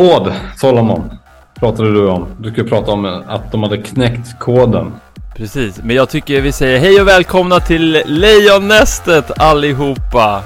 Kod, 0.00 0.32
Solomon, 0.56 1.10
pratade 1.54 1.92
du 1.92 2.08
om. 2.08 2.26
Du 2.38 2.50
skulle 2.50 2.68
prata 2.68 2.92
om 2.92 3.04
att 3.04 3.52
de 3.52 3.62
hade 3.62 3.78
knäckt 3.78 4.38
koden. 4.38 4.92
Precis, 5.36 5.80
men 5.82 5.96
jag 5.96 6.08
tycker 6.08 6.40
vi 6.40 6.52
säger 6.52 6.78
hej 6.78 7.00
och 7.00 7.08
välkomna 7.08 7.60
till 7.60 8.02
Lejonnästet 8.06 9.40
allihopa! 9.40 10.42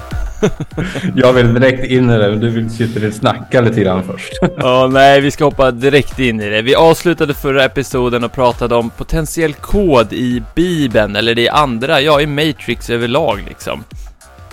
jag 1.15 1.33
vill 1.33 1.53
direkt 1.53 1.85
in 1.85 2.09
i 2.09 2.17
det, 2.17 2.29
men 2.29 2.39
du 2.39 2.49
vill 2.49 2.69
sitta 2.69 3.07
och 3.07 3.13
snacka 3.13 3.61
lite 3.61 3.81
grann 3.81 4.03
först. 4.03 4.33
Ja, 4.57 4.87
nej, 4.91 5.21
vi 5.21 5.31
ska 5.31 5.45
hoppa 5.45 5.71
direkt 5.71 6.19
in 6.19 6.41
i 6.41 6.49
det. 6.49 6.61
Vi 6.61 6.75
avslutade 6.75 7.33
förra 7.33 7.63
episoden 7.63 8.23
och 8.23 8.31
pratade 8.31 8.75
om 8.75 8.89
potentiell 8.89 9.53
kod 9.53 10.13
i 10.13 10.43
Bibeln, 10.55 11.15
eller 11.15 11.35
det 11.35 11.49
andra, 11.49 12.01
ja, 12.01 12.21
i 12.21 12.27
Matrix 12.27 12.89
överlag 12.89 13.43
liksom. 13.47 13.83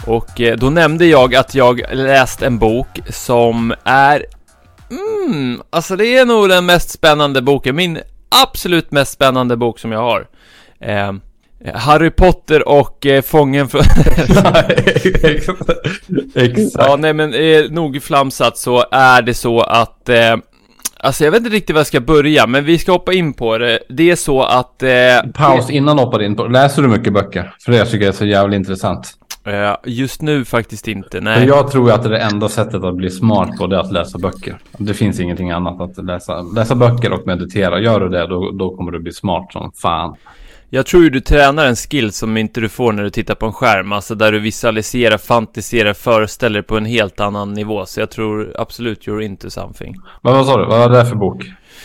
Och 0.07 0.41
eh, 0.41 0.57
då 0.57 0.71
nämnde 0.71 1.07
jag 1.07 1.35
att 1.35 1.55
jag 1.55 1.83
läst 1.93 2.43
en 2.43 2.59
bok 2.59 3.01
som 3.09 3.75
är 3.85 4.25
Mm, 4.93 5.63
alltså 5.71 5.97
det 5.97 6.17
är 6.17 6.27
nog 6.27 6.49
den 6.49 6.67
mest 6.67 6.91
spännande 6.91 7.43
boken, 7.43 7.77
min 7.77 7.99
absolut 8.45 8.91
mest 8.91 9.13
spännande 9.13 9.57
bok 9.57 9.79
som 9.79 9.93
jag 9.93 10.01
har. 10.01 10.27
Eh, 10.81 11.13
Harry 11.75 12.11
Potter 12.11 12.69
och 12.69 13.07
eh, 13.07 13.23
Fången 13.23 13.69
för... 13.69 13.79
Exakt. 16.35 16.87
Ja, 16.89 16.97
nej 16.97 17.13
men 17.13 17.35
eh, 17.35 17.71
nog 17.71 18.03
flamsat 18.03 18.59
så 18.59 18.85
är 18.91 19.23
det 19.23 19.35
så 19.35 19.61
att 19.61 20.09
eh, 20.09 20.37
Alltså 21.05 21.25
jag 21.25 21.31
vet 21.31 21.39
inte 21.39 21.57
riktigt 21.57 21.75
var 21.75 21.81
jag 21.81 21.87
ska 21.87 22.01
börja, 22.01 22.47
men 22.47 22.65
vi 22.65 22.79
ska 22.79 22.93
hoppa 22.93 23.13
in 23.13 23.33
på 23.33 23.59
det. 23.59 23.79
Det 23.89 24.11
är 24.11 24.17
så 24.17 24.43
att... 24.43 24.83
Eh, 24.83 24.91
Paus 25.35 25.71
innan 25.71 25.99
hoppar 25.99 26.23
in 26.23 26.37
på 26.37 26.47
Läser 26.47 26.83
du 26.83 26.89
mycket 26.89 27.13
böcker? 27.13 27.55
För 27.65 27.73
det 27.73 27.85
tycker 27.85 28.05
jag 28.05 28.13
är 28.15 28.19
så 28.19 28.25
jävligt 28.25 28.57
intressant. 28.57 29.15
Uh, 29.49 29.75
just 29.85 30.23
nu 30.23 30.45
faktiskt 30.45 30.89
inte, 30.89 31.21
nej. 31.21 31.47
Jag 31.47 31.71
tror 31.71 31.91
att 31.91 32.03
det 32.03 32.19
enda 32.19 32.49
sättet 32.49 32.85
att 32.85 32.97
bli 32.97 33.11
smart 33.11 33.59
på 33.59 33.67
det 33.67 33.77
är 33.77 33.81
att 33.81 33.93
läsa 33.93 34.19
böcker. 34.19 34.59
Det 34.79 34.95
finns 34.95 35.21
ingenting 35.21 35.51
annat 35.51 35.81
att 35.81 36.05
läsa. 36.05 36.43
Läsa 36.43 36.75
böcker 36.75 37.13
och 37.13 37.27
meditera. 37.27 37.81
Gör 37.81 38.01
du 38.01 38.09
det, 38.09 38.27
då, 38.27 38.51
då 38.51 38.77
kommer 38.77 38.93
du 38.93 38.99
bli 38.99 39.13
smart 39.13 39.53
som 39.53 39.73
fan. 39.73 40.17
Jag 40.71 40.87
tror 40.87 41.03
ju 41.03 41.11
du 41.11 41.21
tränar 41.21 41.67
en 41.67 41.77
skill 41.77 42.13
som 42.13 42.37
inte 42.37 42.61
du 42.61 42.69
får 42.69 42.93
när 42.93 43.03
du 43.03 43.11
tittar 43.11 43.35
på 43.35 43.47
en 43.47 43.53
skärm, 43.53 43.93
alltså 43.93 44.15
där 44.15 44.33
du 44.33 44.39
visualiserar, 44.39 45.19
fantiserar, 45.19 45.95
föreställer 45.95 46.55
dig 46.55 46.63
på 46.63 46.77
en 46.77 46.85
helt 46.85 47.21
annan 47.21 47.53
nivå. 47.53 47.87
Så 47.87 48.01
jag 48.01 48.11
tror 48.11 48.55
absolut 48.59 49.07
you're 49.07 49.21
into 49.21 49.51
something. 49.51 49.97
Men 50.23 50.33
vad 50.33 50.47
sa 50.47 50.57
du, 50.57 50.67
vad 50.67 50.79
var 50.79 50.99
det 50.99 51.07
för 51.07 51.17
bok? 51.17 51.45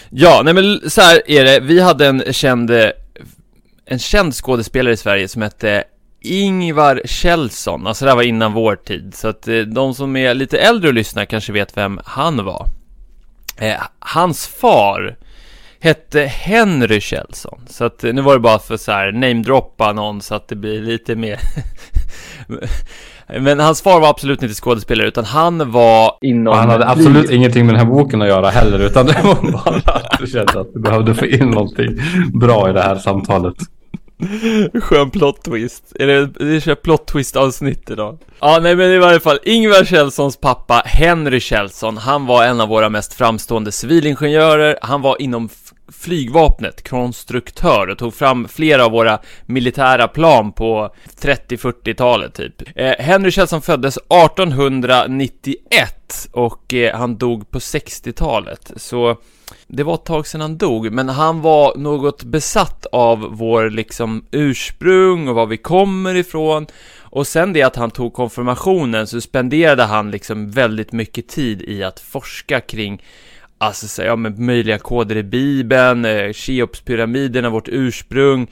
Ja, 0.10 0.42
nej 0.44 0.54
men 0.54 0.89
så 0.89 1.02
här 1.02 1.22
är 1.32 1.44
det, 1.44 1.60
vi 1.60 1.80
hade 1.82 2.08
en 2.08 2.34
känd, 2.34 2.72
en 3.86 4.00
känd 4.00 4.34
skådespelare 4.34 4.94
i 4.94 4.98
Sverige 4.98 5.28
som 5.28 5.42
hette 5.42 5.84
Ingvar 6.28 7.02
Kjellson, 7.06 7.88
alltså 7.88 8.06
det 8.06 8.11
här 8.11 8.16
var 8.16 8.23
innan 8.23 8.53
vår 8.53 8.75
tid, 8.75 9.14
så 9.16 9.28
att 9.28 9.47
eh, 9.47 9.59
de 9.59 9.94
som 9.94 10.16
är 10.16 10.33
lite 10.33 10.58
äldre 10.58 10.88
och 10.88 10.94
lyssnar 10.94 11.25
kanske 11.25 11.53
vet 11.53 11.78
vem 11.78 12.00
han 12.06 12.45
var. 12.45 12.66
Eh, 13.58 13.81
hans 14.00 14.48
far 14.48 15.17
hette 15.80 16.22
Henry 16.22 17.02
Kjellson, 17.02 17.59
så 17.70 17.86
att 17.86 18.03
eh, 18.03 18.14
nu 18.14 18.22
var 18.22 18.33
det 18.33 18.39
bara 18.39 18.59
för 18.59 18.78
så 18.78 18.92
här 18.92 19.11
namedroppa 19.11 19.94
någon 19.94 20.22
så 20.22 20.36
att 20.36 20.48
det 20.48 20.55
blir 20.55 20.81
lite 20.81 21.16
mer 21.16 21.39
Men 23.39 23.59
hans 23.59 23.81
far 23.81 24.00
var 24.00 24.09
absolut 24.09 24.44
inte 24.44 24.55
skådespelare 24.55 25.08
utan 25.08 25.25
han 25.25 25.72
var 25.72 26.17
inom... 26.22 26.48
Och 26.48 26.59
han 26.59 26.70
hade 26.70 26.89
absolut 26.89 27.31
ingenting 27.31 27.66
med 27.66 27.75
den 27.75 27.80
här 27.80 27.94
boken 27.94 28.22
att 28.22 28.28
göra 28.28 28.50
heller 28.50 28.80
utan 28.80 29.05
det 29.05 29.22
var 29.23 29.52
bara 29.52 29.94
att 29.94 30.20
du 30.20 30.28
kände 30.28 30.59
att 30.59 30.73
du 30.73 30.80
behövde 30.80 31.16
få 31.16 31.25
in 31.25 31.50
någonting 31.50 32.00
bra 32.33 32.70
i 32.70 32.73
det 32.73 32.81
här 32.81 32.95
samtalet. 32.95 33.55
Skön 34.82 35.12
plot 35.12 35.44
twist. 35.44 35.94
eller 36.00 36.30
vi 36.40 36.62
kör 36.62 36.76
plot 36.76 37.08
twist 37.08 37.36
avsnitt 37.36 37.90
idag. 37.90 38.18
Ja, 38.40 38.60
nej 38.62 38.76
men 38.76 38.92
i 38.92 38.98
varje 38.98 39.20
fall, 39.20 39.40
Ingvar 39.44 39.86
Kjellsons 39.86 40.38
pappa, 40.38 40.82
Henry 40.86 41.40
Kjellson, 41.40 41.98
han 41.98 42.26
var 42.26 42.44
en 42.44 42.62
av 42.62 42.68
våra 42.68 42.90
mest 42.90 43.14
framstående 43.14 43.72
civilingenjörer. 43.72 44.78
Han 44.82 45.02
var 45.02 45.22
inom 45.22 45.50
flygvapnet, 45.92 46.89
konstruktör 46.89 47.88
och 47.88 47.98
tog 47.98 48.14
fram 48.14 48.48
flera 48.48 48.86
av 48.86 48.92
våra 48.92 49.20
militära 49.45 50.08
plan 50.08 50.52
på 50.52 50.95
30-40-talet 51.22 52.34
typ. 52.34 52.61
Eh, 52.76 52.94
Henry 53.00 53.32
Kjellson 53.32 53.61
föddes 53.61 53.98
1891 53.98 56.28
och 56.32 56.73
eh, 56.73 56.98
han 56.98 57.17
dog 57.17 57.52
på 57.52 57.60
60-talet, 57.60 58.72
så 58.76 59.17
det 59.67 59.84
var 59.84 59.94
ett 59.94 60.06
tag 60.06 60.28
sedan 60.28 60.42
han 60.42 60.58
dog, 60.58 60.92
men 60.92 61.10
han 61.10 61.42
var 61.42 61.78
något 61.78 62.23
besatt 62.23 62.86
av 62.86 63.20
vår 63.20 63.70
liksom 63.70 64.26
ursprung 64.32 65.28
och 65.28 65.36
var 65.36 65.45
vi 65.45 65.58
kommer 65.58 66.16
ifrån. 66.16 66.67
Och 67.00 67.28
sen 67.28 67.54
det 67.54 67.64
att 67.64 67.76
han 67.76 67.92
tog 67.92 68.14
konfirmationen 68.14 69.08
så 69.08 69.22
spenderade 69.22 69.84
han 69.84 70.11
liksom 70.11 70.52
väldigt 70.52 70.92
mycket 70.92 71.28
tid 71.28 71.61
i 71.61 71.84
att 71.84 72.00
forska 72.00 72.61
kring 72.61 73.02
Alltså 73.58 73.88
så, 73.88 74.02
ja 74.02 74.16
men 74.16 74.45
möjliga 74.45 74.78
koder 74.78 75.16
i 75.16 75.23
bibeln, 75.23 76.06
eh, 76.06 77.50
vårt 77.50 77.70
ursprung 77.70 78.48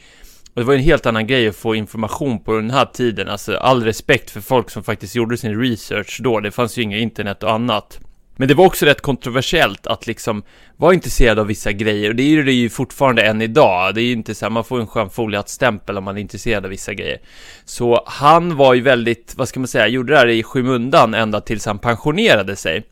och 0.55 0.61
det 0.61 0.67
var 0.67 0.73
en 0.73 0.79
helt 0.79 1.05
annan 1.05 1.27
grej 1.27 1.47
att 1.47 1.55
få 1.55 1.75
information 1.75 2.39
på 2.39 2.55
den 2.55 2.71
här 2.71 2.85
tiden, 2.85 3.29
alltså 3.29 3.57
all 3.57 3.83
respekt 3.83 4.31
för 4.31 4.41
folk 4.41 4.69
som 4.69 4.83
faktiskt 4.83 5.15
gjorde 5.15 5.37
sin 5.37 5.61
research 5.61 6.19
då, 6.23 6.39
det 6.39 6.51
fanns 6.51 6.77
ju 6.77 6.81
inga 6.81 6.97
internet 6.97 7.43
och 7.43 7.51
annat. 7.51 7.99
Men 8.37 8.47
det 8.47 8.53
var 8.53 8.65
också 8.65 8.85
rätt 8.85 9.01
kontroversiellt 9.01 9.87
att 9.87 10.07
liksom 10.07 10.43
vara 10.77 10.93
intresserad 10.93 11.39
av 11.39 11.47
vissa 11.47 11.71
grejer 11.71 12.09
och 12.09 12.15
det 12.15 12.23
är 12.23 12.27
ju 12.27 12.43
det 12.43 12.51
ju 12.51 12.69
fortfarande 12.69 13.23
än 13.23 13.41
idag. 13.41 13.95
Det 13.95 14.01
är 14.01 14.05
ju 14.05 14.11
inte 14.11 14.35
så 14.35 14.45
här, 14.45 14.49
man 14.49 14.63
får 14.63 14.79
en 14.79 14.87
skön 14.87 15.09
foliehattstämpel 15.09 15.97
om 15.97 16.03
man 16.03 16.17
är 16.17 16.21
intresserad 16.21 16.65
av 16.65 16.69
vissa 16.69 16.93
grejer. 16.93 17.17
Så 17.65 18.03
han 18.05 18.55
var 18.55 18.73
ju 18.73 18.81
väldigt, 18.81 19.33
vad 19.37 19.47
ska 19.47 19.59
man 19.59 19.67
säga, 19.67 19.87
gjorde 19.87 20.13
det 20.13 20.19
här 20.19 20.27
i 20.27 20.43
skymundan 20.43 21.13
ända 21.13 21.41
tills 21.41 21.65
han 21.65 21.79
pensionerade 21.79 22.55
sig. 22.55 22.83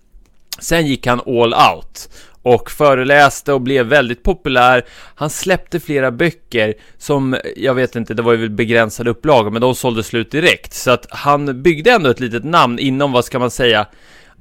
Sen 0.60 0.88
gick 0.88 1.08
han 1.08 1.22
all 1.26 1.54
out 1.54 2.10
och 2.42 2.72
föreläste 2.72 3.54
och 3.54 3.62
blev 3.62 3.86
väldigt 3.86 4.24
populär. 4.24 4.86
Han 5.16 5.30
släppte 5.30 5.80
flera 5.80 6.12
böcker 6.12 6.74
som, 6.98 7.38
jag 7.56 7.74
vet 7.74 7.96
inte, 7.96 8.14
det 8.14 8.22
var 8.22 8.34
ju 8.34 8.50
begränsade 8.50 9.10
upplagor, 9.10 9.52
men 9.52 9.62
de 9.62 9.76
sålde 9.76 10.04
slut 10.04 10.32
direkt. 10.32 10.74
Så 10.74 10.92
att 10.92 11.06
han 11.10 11.64
byggde 11.64 11.92
ändå 11.92 12.10
ett 12.10 12.20
litet 12.20 12.44
namn 12.44 12.80
inom, 12.80 13.12
vad 13.12 13.26
ska 13.26 13.40
man 13.40 13.52
säga, 13.52 13.88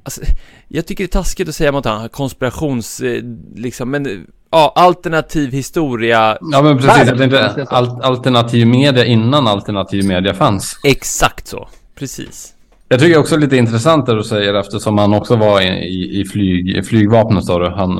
Alltså, 0.05 0.21
jag 0.67 0.85
tycker 0.85 1.03
det 1.03 1.09
är 1.09 1.21
taskigt 1.21 1.49
att 1.49 1.55
säga 1.55 1.71
mot 1.71 1.85
han 1.85 2.09
konspirations, 2.09 2.99
eh, 2.99 3.23
liksom, 3.55 3.91
men 3.91 4.27
ja, 4.51 4.73
alternativ 4.75 5.51
historia. 5.51 6.37
Ja, 6.41 6.61
men 6.61 6.77
precis. 6.77 7.07
Jag 7.07 7.17
tänkte 7.17 7.65
alternativ 7.69 8.67
media 8.67 9.05
innan 9.05 9.47
alternativ 9.47 10.05
media 10.05 10.33
fanns. 10.33 10.79
Exakt 10.83 11.47
så, 11.47 11.67
precis. 11.95 12.53
Jag 12.93 12.99
tycker 12.99 13.19
också 13.19 13.37
lite 13.37 13.57
intressant 13.57 14.05
det 14.05 14.15
du 14.15 14.23
säger 14.23 14.53
eftersom 14.53 14.97
han 14.97 15.13
också 15.13 15.35
var 15.35 15.61
i, 15.61 16.21
i, 16.21 16.25
flyg, 16.25 16.77
i 16.77 16.83
flygvapnet 16.83 17.45
sa 17.45 17.59
du, 17.59 17.69
han 17.69 17.99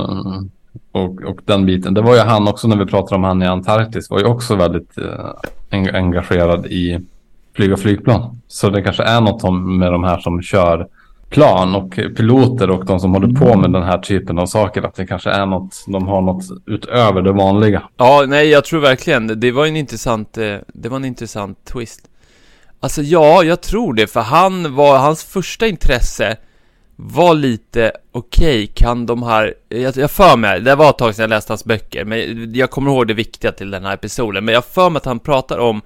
och, 0.91 1.21
och 1.21 1.39
den 1.45 1.65
biten. 1.65 1.93
Det 1.93 2.01
var 2.01 2.15
ju 2.15 2.21
han 2.21 2.47
också 2.47 2.67
när 2.67 2.77
vi 2.77 2.85
pratade 2.85 3.15
om 3.15 3.23
han 3.23 3.43
i 3.43 3.45
Antarktis 3.45 4.09
var 4.09 4.19
ju 4.19 4.25
också 4.25 4.55
väldigt 4.55 4.97
eh, 4.97 5.95
engagerad 5.95 6.65
i 6.65 6.99
flyga 7.55 7.77
flygplan. 7.77 8.41
Så 8.47 8.69
det 8.69 8.81
kanske 8.81 9.03
är 9.03 9.21
något 9.21 9.53
med 9.79 9.91
de 9.91 10.03
här 10.03 10.19
som 10.19 10.41
kör 10.41 10.87
plan 11.29 11.75
och 11.75 11.91
piloter 11.91 12.69
och 12.69 12.85
de 12.85 12.99
som 12.99 13.13
håller 13.13 13.33
på 13.39 13.57
med 13.57 13.71
den 13.71 13.83
här 13.83 13.97
typen 13.97 14.39
av 14.39 14.45
saker. 14.45 14.83
Att 14.83 14.95
det 14.95 15.07
kanske 15.07 15.29
är 15.29 15.45
något, 15.45 15.83
de 15.87 16.07
har 16.07 16.21
något 16.21 16.43
utöver 16.65 17.21
det 17.21 17.31
vanliga. 17.31 17.83
Ja, 17.97 18.25
nej, 18.27 18.49
jag 18.49 18.65
tror 18.65 18.79
verkligen 18.79 19.39
det 19.39 19.51
var 19.51 19.65
en 19.65 19.75
intressant, 19.75 20.37
eh, 20.37 20.55
det 20.67 20.89
var 20.89 20.97
en 20.97 21.05
intressant 21.05 21.57
twist. 21.65 22.09
Alltså 22.83 23.01
ja, 23.01 23.44
jag 23.44 23.61
tror 23.61 23.94
det, 23.94 24.07
för 24.07 24.21
han 24.21 24.75
var, 24.75 24.97
hans 24.97 25.23
första 25.23 25.67
intresse 25.67 26.38
var 26.95 27.33
lite, 27.33 27.91
okej, 28.11 28.63
okay, 28.63 28.67
kan 28.67 29.05
de 29.05 29.23
här, 29.23 29.53
jag, 29.69 29.97
jag 29.97 30.11
för 30.11 30.38
mig, 30.38 30.61
det 30.61 30.75
var 30.75 30.89
ett 30.89 30.97
tag 30.97 31.16
sedan 31.16 31.23
jag 31.23 31.29
läste 31.29 31.51
hans 31.51 31.66
böcker, 31.66 32.05
men 32.05 32.53
jag 32.53 32.71
kommer 32.71 32.91
ihåg 32.91 33.07
det 33.07 33.13
viktiga 33.13 33.51
till 33.51 33.71
den 33.71 33.85
här 33.85 33.94
episoden, 33.94 34.45
men 34.45 34.53
jag 34.53 34.66
för 34.66 34.89
mig 34.89 34.97
att 34.97 35.05
han 35.05 35.19
pratar 35.19 35.57
om 35.57 35.81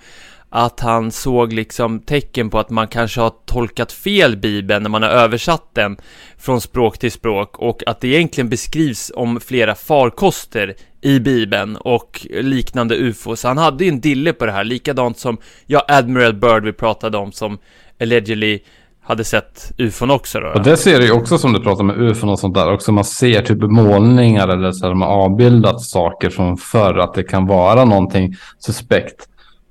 att 0.49 0.79
han 0.79 1.11
såg 1.11 1.53
liksom 1.53 1.99
tecken 1.99 2.49
på 2.49 2.59
att 2.59 2.69
man 2.69 2.87
kanske 2.87 3.21
har 3.21 3.33
tolkat 3.45 3.91
fel 3.91 4.37
Bibeln 4.37 4.83
när 4.83 4.89
man 4.89 5.03
har 5.03 5.09
översatt 5.09 5.69
den 5.73 5.97
från 6.37 6.61
språk 6.61 6.97
till 6.97 7.11
språk 7.11 7.57
och 7.57 7.83
att 7.87 8.01
det 8.01 8.07
egentligen 8.07 8.49
beskrivs 8.49 9.11
om 9.15 9.39
flera 9.39 9.75
farkoster 9.75 10.75
i 11.07 11.19
Bibeln 11.19 11.75
och 11.75 12.27
liknande 12.29 12.95
UFO. 12.95 13.35
Så 13.35 13.47
han 13.47 13.57
hade 13.57 13.83
ju 13.83 13.89
en 13.89 14.01
dille 14.01 14.33
på 14.33 14.45
det 14.45 14.51
här, 14.51 14.63
likadant 14.63 15.17
som 15.17 15.37
ja, 15.65 15.85
Admiral 15.87 16.33
Byrd 16.33 16.63
vi 16.63 16.73
pratade 16.73 17.17
om 17.17 17.31
som 17.31 17.57
allegedly 18.01 18.59
hade 19.01 19.23
sett 19.23 19.71
ufon 19.77 20.11
också 20.11 20.39
då. 20.39 20.47
Och 20.47 20.63
det 20.63 20.77
ser 20.77 20.99
du 20.99 21.05
ju 21.05 21.11
också 21.11 21.37
som 21.37 21.53
du 21.53 21.59
pratar 21.59 21.83
med 21.83 22.01
ufon 22.01 22.29
och 22.29 22.39
sånt 22.39 22.55
där 22.55 22.73
också. 22.73 22.91
Man 22.91 23.05
ser 23.05 23.41
typ 23.41 23.61
målningar 23.61 24.47
eller 24.47 24.71
så 24.71 24.85
här, 24.85 24.89
de 24.89 25.01
har 25.01 25.07
avbildat 25.07 25.81
saker 25.81 26.29
från 26.29 26.57
förr. 26.57 26.97
Att 26.97 27.13
det 27.13 27.23
kan 27.23 27.47
vara 27.47 27.85
någonting 27.85 28.35
suspekt 28.59 29.27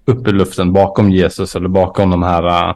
Uppe 0.08 0.30
i 0.30 0.32
luften 0.32 0.72
bakom 0.72 1.10
Jesus 1.10 1.56
eller 1.56 1.68
bakom 1.68 2.10
de 2.10 2.22
här 2.22 2.68
uh, 2.68 2.74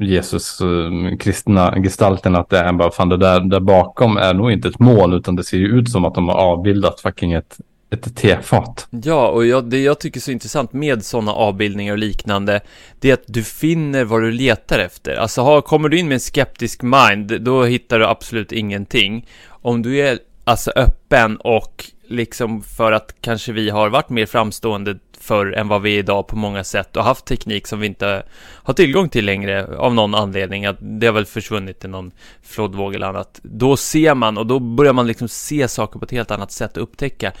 Jesus 0.00 0.60
uh, 0.60 1.16
kristna 1.16 1.74
gestalterna. 1.82 2.38
Att 2.38 2.48
det 2.48 2.58
är 2.58 2.72
bara 2.72 2.90
fan 2.90 3.08
det 3.08 3.16
där, 3.16 3.40
där 3.40 3.60
bakom 3.60 4.16
är 4.16 4.34
nog 4.34 4.52
inte 4.52 4.68
ett 4.68 4.78
mål 4.78 5.14
utan 5.14 5.36
det 5.36 5.44
ser 5.44 5.56
ju 5.56 5.66
ut 5.66 5.90
som 5.90 6.04
att 6.04 6.14
de 6.14 6.28
har 6.28 6.36
avbildat 6.36 7.00
fucking 7.00 7.32
ett 7.32 7.56
ett 7.90 8.16
tefat. 8.16 8.88
Ja, 8.90 9.28
och 9.28 9.46
jag, 9.46 9.70
det 9.70 9.82
jag 9.82 10.00
tycker 10.00 10.18
är 10.18 10.22
så 10.22 10.30
intressant 10.30 10.72
med 10.72 11.04
sådana 11.04 11.32
avbildningar 11.32 11.92
och 11.92 11.98
liknande, 11.98 12.60
det 13.00 13.10
är 13.10 13.14
att 13.14 13.24
du 13.26 13.42
finner 13.42 14.04
vad 14.04 14.22
du 14.22 14.30
letar 14.30 14.78
efter. 14.78 15.16
Alltså, 15.16 15.42
har, 15.42 15.60
kommer 15.60 15.88
du 15.88 15.98
in 15.98 16.08
med 16.08 16.14
en 16.14 16.20
skeptisk 16.20 16.82
mind, 16.82 17.42
då 17.42 17.64
hittar 17.64 17.98
du 17.98 18.06
absolut 18.06 18.52
ingenting. 18.52 19.26
Om 19.48 19.82
du 19.82 19.98
är 19.98 20.18
alltså 20.44 20.70
öppen 20.76 21.36
och 21.36 21.84
liksom 22.08 22.62
för 22.62 22.92
att 22.92 23.14
kanske 23.20 23.52
vi 23.52 23.70
har 23.70 23.88
varit 23.88 24.08
mer 24.08 24.26
framstående 24.26 24.98
förr 25.20 25.52
än 25.52 25.68
vad 25.68 25.82
vi 25.82 25.94
är 25.94 25.98
idag 25.98 26.26
på 26.26 26.36
många 26.36 26.64
sätt 26.64 26.96
och 26.96 27.04
haft 27.04 27.24
teknik 27.24 27.66
som 27.66 27.80
vi 27.80 27.86
inte 27.86 28.22
har 28.38 28.74
tillgång 28.74 29.08
till 29.08 29.24
längre 29.24 29.76
av 29.76 29.94
någon 29.94 30.14
anledning. 30.14 30.66
Att 30.66 30.76
det 30.80 31.06
har 31.06 31.14
väl 31.14 31.26
försvunnit 31.26 31.84
i 31.84 31.88
någon 31.88 32.10
flodvåg 32.42 32.94
eller 32.94 33.06
annat. 33.06 33.40
Då 33.42 33.76
ser 33.76 34.14
man 34.14 34.38
och 34.38 34.46
då 34.46 34.58
börjar 34.58 34.92
man 34.92 35.06
liksom 35.06 35.28
se 35.28 35.68
saker 35.68 35.98
på 35.98 36.04
ett 36.04 36.10
helt 36.10 36.30
annat 36.30 36.52
sätt 36.52 36.76
och 36.76 36.82
upptäcka 36.82 37.32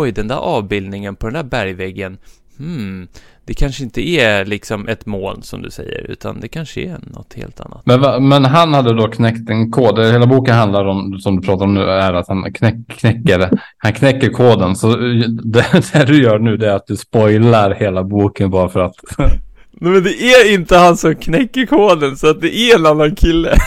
oj, 0.00 0.12
den 0.12 0.28
där 0.28 0.36
avbildningen 0.36 1.16
på 1.16 1.26
den 1.26 1.34
där 1.34 1.42
bergväggen, 1.42 2.18
hmm, 2.58 3.08
det 3.46 3.54
kanske 3.54 3.84
inte 3.84 4.08
är 4.08 4.44
liksom 4.44 4.88
ett 4.88 5.06
moln 5.06 5.42
som 5.42 5.62
du 5.62 5.70
säger, 5.70 6.10
utan 6.10 6.40
det 6.40 6.48
kanske 6.48 6.80
är 6.80 6.98
något 7.02 7.34
helt 7.34 7.60
annat. 7.60 7.82
Men, 7.84 8.28
men 8.28 8.44
han 8.44 8.74
hade 8.74 8.94
då 8.94 9.08
knäckt 9.08 9.50
en 9.50 9.70
kod. 9.70 9.98
Hela 9.98 10.26
boken 10.26 10.54
handlar 10.54 10.86
om, 10.86 11.18
som 11.20 11.40
du 11.40 11.46
pratar 11.46 11.64
om 11.64 11.74
nu, 11.74 11.80
är 11.80 12.12
att 12.12 12.28
han 12.28 12.52
knäck, 12.52 12.74
knäcker, 12.88 13.50
han 13.78 13.92
knäcker 13.92 14.28
koden. 14.28 14.76
Så 14.76 14.96
det, 14.96 15.64
det, 15.92 16.04
du 16.06 16.22
gör 16.22 16.38
nu 16.38 16.56
det 16.56 16.70
är 16.70 16.74
att 16.74 16.86
du 16.86 16.96
spoilar 16.96 17.74
hela 17.74 18.04
boken 18.04 18.50
bara 18.50 18.68
för 18.68 18.80
att... 18.80 18.94
Nej 19.76 19.92
men 19.92 20.02
det 20.02 20.22
är 20.22 20.54
inte 20.54 20.76
han 20.76 20.96
som 20.96 21.14
knäcker 21.14 21.66
koden, 21.66 22.16
så 22.16 22.30
att 22.30 22.40
det 22.40 22.56
är 22.56 22.78
en 22.78 22.86
annan 22.86 23.16
kille. 23.16 23.54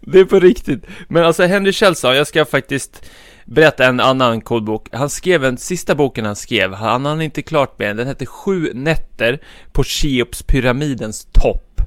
det 0.00 0.20
är 0.20 0.24
på 0.24 0.40
riktigt. 0.40 0.86
Men 1.08 1.24
alltså 1.24 1.42
Henry 1.42 1.72
Kjellson, 1.72 2.16
jag 2.16 2.26
ska 2.26 2.44
faktiskt 2.44 3.04
berätta 3.50 3.86
en 3.86 4.00
annan 4.00 4.40
kodbok. 4.40 4.88
Han 4.92 5.10
skrev 5.10 5.44
en, 5.44 5.58
sista 5.58 5.94
boken 5.94 6.24
han 6.24 6.36
skrev, 6.36 6.74
han 6.74 7.06
hann 7.06 7.22
inte 7.22 7.42
klart 7.42 7.78
med 7.78 7.88
den, 7.88 7.96
den 7.96 8.06
hette 8.06 8.26
Sju 8.26 8.70
nätter 8.74 9.38
på 9.72 9.84
Cheopspyramidens 9.84 11.28
topp. 11.32 11.80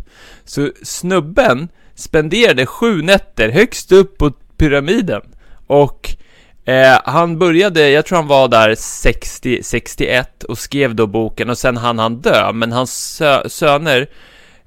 Så 0.46 0.70
snubben 0.84 1.70
spenderade 1.96 2.66
sju 2.66 3.02
nätter 3.02 3.50
högst 3.50 3.92
upp 3.92 4.18
på 4.18 4.32
pyramiden. 4.58 5.22
Och 5.68 6.16
eh, 6.66 7.00
han 7.06 7.40
började, 7.40 7.90
jag 7.90 8.06
tror 8.06 8.16
han 8.16 8.28
var 8.28 8.48
där 8.48 8.76
60, 8.76 9.64
61 9.64 10.44
och 10.44 10.58
skrev 10.58 10.96
då 10.96 11.08
boken 11.08 11.50
och 11.50 11.58
sen 11.58 11.78
hann 11.78 12.00
han 12.00 12.22
dö, 12.22 12.52
men 12.54 12.72
hans 12.72 13.16
sö 13.16 13.50
söner 13.50 14.08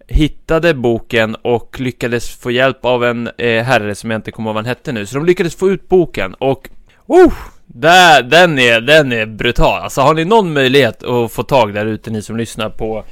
hittade 0.08 0.74
boken 0.74 1.34
och 1.34 1.80
lyckades 1.80 2.36
få 2.36 2.50
hjälp 2.50 2.84
av 2.84 3.04
en 3.04 3.30
eh, 3.38 3.64
herre 3.64 3.94
som 3.94 4.10
jag 4.10 4.18
inte 4.18 4.30
kommer 4.30 4.50
ihåg 4.50 4.54
vad 4.54 4.64
han 4.64 4.68
hette 4.68 4.92
nu, 4.92 5.06
så 5.06 5.16
de 5.16 5.26
lyckades 5.26 5.56
få 5.56 5.70
ut 5.70 5.88
boken 5.88 6.34
och 6.34 6.68
Oh, 7.06 7.32
där, 7.66 8.22
den, 8.22 8.58
är, 8.58 8.80
den 8.80 9.12
är 9.12 9.26
brutal. 9.26 9.82
Alltså 9.82 10.00
har 10.00 10.14
ni 10.14 10.24
någon 10.24 10.52
möjlighet 10.52 11.02
att 11.02 11.32
få 11.32 11.42
tag 11.42 11.74
där 11.74 11.86
ute, 11.86 12.10
ni 12.10 12.22
som 12.22 12.36
lyssnar 12.36 12.70
på 12.70 13.04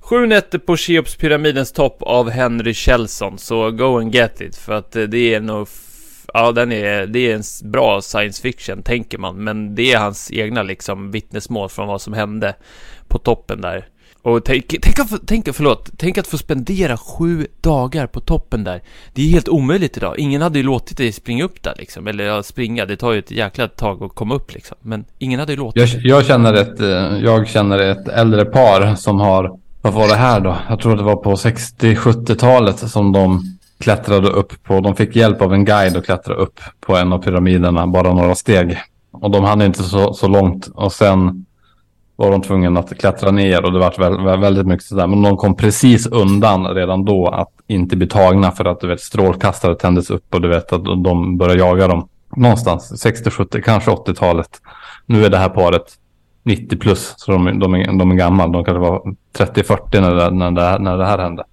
Sju 0.00 0.26
nätter 0.26 0.58
på 0.58 0.76
Cheopspyramidens 0.76 1.72
topp 1.72 2.02
av 2.02 2.30
Henry 2.30 2.74
Kjellson, 2.74 3.38
så 3.38 3.70
go 3.70 3.98
and 3.98 4.14
get 4.14 4.40
it. 4.40 4.56
För 4.56 4.72
att 4.72 4.96
eh, 4.96 5.02
det 5.02 5.34
är 5.34 5.40
nog... 5.40 5.68
Ja, 6.34 6.52
den 6.52 6.72
är, 6.72 7.06
det 7.06 7.18
är 7.18 7.34
en 7.34 7.70
bra 7.70 8.00
science 8.00 8.42
fiction, 8.42 8.82
tänker 8.82 9.18
man. 9.18 9.44
Men 9.44 9.74
det 9.74 9.92
är 9.92 9.98
hans 9.98 10.30
egna 10.32 10.62
liksom 10.62 11.10
vittnesmål 11.10 11.68
från 11.68 11.88
vad 11.88 12.00
som 12.00 12.12
hände 12.12 12.54
på 13.08 13.18
toppen 13.18 13.60
där. 13.60 13.88
Och 14.26 14.44
tänk, 14.44 14.74
tänk, 14.82 14.98
att, 14.98 15.20
tänk, 15.26 15.54
förlåt, 15.54 15.90
tänk 15.96 16.18
att 16.18 16.26
få 16.26 16.38
spendera 16.38 16.96
sju 16.96 17.46
dagar 17.60 18.06
på 18.06 18.20
toppen 18.20 18.64
där. 18.64 18.82
Det 19.12 19.22
är 19.22 19.28
helt 19.28 19.48
omöjligt 19.48 19.96
idag. 19.96 20.18
Ingen 20.18 20.42
hade 20.42 20.58
ju 20.58 20.64
låtit 20.64 20.96
dig 20.96 21.12
springa 21.12 21.44
upp 21.44 21.62
där 21.62 21.74
liksom. 21.78 22.06
Eller 22.06 22.24
ja, 22.24 22.42
springa, 22.42 22.86
det 22.86 22.96
tar 22.96 23.12
ju 23.12 23.18
ett 23.18 23.30
jäkla 23.30 23.68
tag 23.68 24.02
att 24.02 24.14
komma 24.14 24.34
upp 24.34 24.54
liksom. 24.54 24.76
Men 24.80 25.04
ingen 25.18 25.40
hade 25.40 25.52
ju 25.52 25.58
låtit 25.58 25.94
jag, 25.94 26.02
jag 26.02 26.26
känner 26.26 26.54
ett, 26.54 26.80
eh, 26.80 27.18
jag 27.24 27.48
känner 27.48 27.78
ett 27.78 28.08
äldre 28.08 28.44
par 28.44 28.94
som 28.94 29.20
har, 29.20 29.58
vad 29.82 29.92
var 29.92 30.08
det 30.08 30.16
här 30.16 30.40
då? 30.40 30.56
Jag 30.68 30.80
tror 30.80 30.96
det 30.96 31.02
var 31.02 31.16
på 31.16 31.34
60-70-talet 31.34 32.78
som 32.78 33.12
de 33.12 33.58
klättrade 33.78 34.28
upp 34.28 34.62
på. 34.62 34.80
De 34.80 34.96
fick 34.96 35.16
hjälp 35.16 35.42
av 35.42 35.54
en 35.54 35.64
guide 35.64 35.96
att 35.96 36.04
klättra 36.04 36.34
upp 36.34 36.60
på 36.80 36.96
en 36.96 37.12
av 37.12 37.18
pyramiderna, 37.18 37.86
bara 37.86 38.14
några 38.14 38.34
steg. 38.34 38.78
Och 39.12 39.30
de 39.30 39.44
hade 39.44 39.64
inte 39.64 39.82
så, 39.82 40.14
så 40.14 40.28
långt. 40.28 40.66
Och 40.74 40.92
sen 40.92 41.45
var 42.16 42.30
de 42.30 42.42
tvungna 42.42 42.80
att 42.80 42.98
klättra 42.98 43.30
ner 43.30 43.64
och 43.64 43.72
det 43.72 43.78
var 43.78 44.36
väldigt 44.36 44.66
mycket 44.66 44.86
sådär. 44.86 45.06
Men 45.06 45.22
de 45.22 45.36
kom 45.36 45.56
precis 45.56 46.06
undan 46.06 46.66
redan 46.66 47.04
då 47.04 47.28
att 47.28 47.52
inte 47.66 47.96
bli 47.96 48.06
tagna 48.06 48.50
för 48.50 48.64
att 48.64 48.80
du 48.80 48.86
vet, 48.86 49.00
strålkastare 49.00 49.74
tändes 49.74 50.10
upp 50.10 50.34
och 50.34 50.40
du 50.40 50.48
vet 50.48 50.72
att 50.72 50.84
de 50.84 51.38
började 51.38 51.60
jaga 51.60 51.88
dem. 51.88 52.08
Någonstans 52.36 53.00
60, 53.00 53.30
70, 53.30 53.62
kanske 53.62 53.90
80-talet. 53.90 54.50
Nu 55.06 55.24
är 55.24 55.30
det 55.30 55.38
här 55.38 55.48
paret 55.48 55.84
90 56.42 56.78
plus, 56.78 57.14
så 57.16 57.32
de, 57.32 57.58
de, 57.58 57.74
är, 57.74 57.98
de 57.98 58.10
är 58.10 58.14
gamla. 58.14 58.46
De 58.46 58.64
kanske 58.64 58.80
var 58.80 59.02
30-40 59.38 60.00
när, 60.00 60.14
det, 60.14 60.30
när, 60.30 60.50
det, 60.50 60.78
när 60.78 60.98
det 60.98 61.06
här 61.06 61.18
hände. 61.18 61.44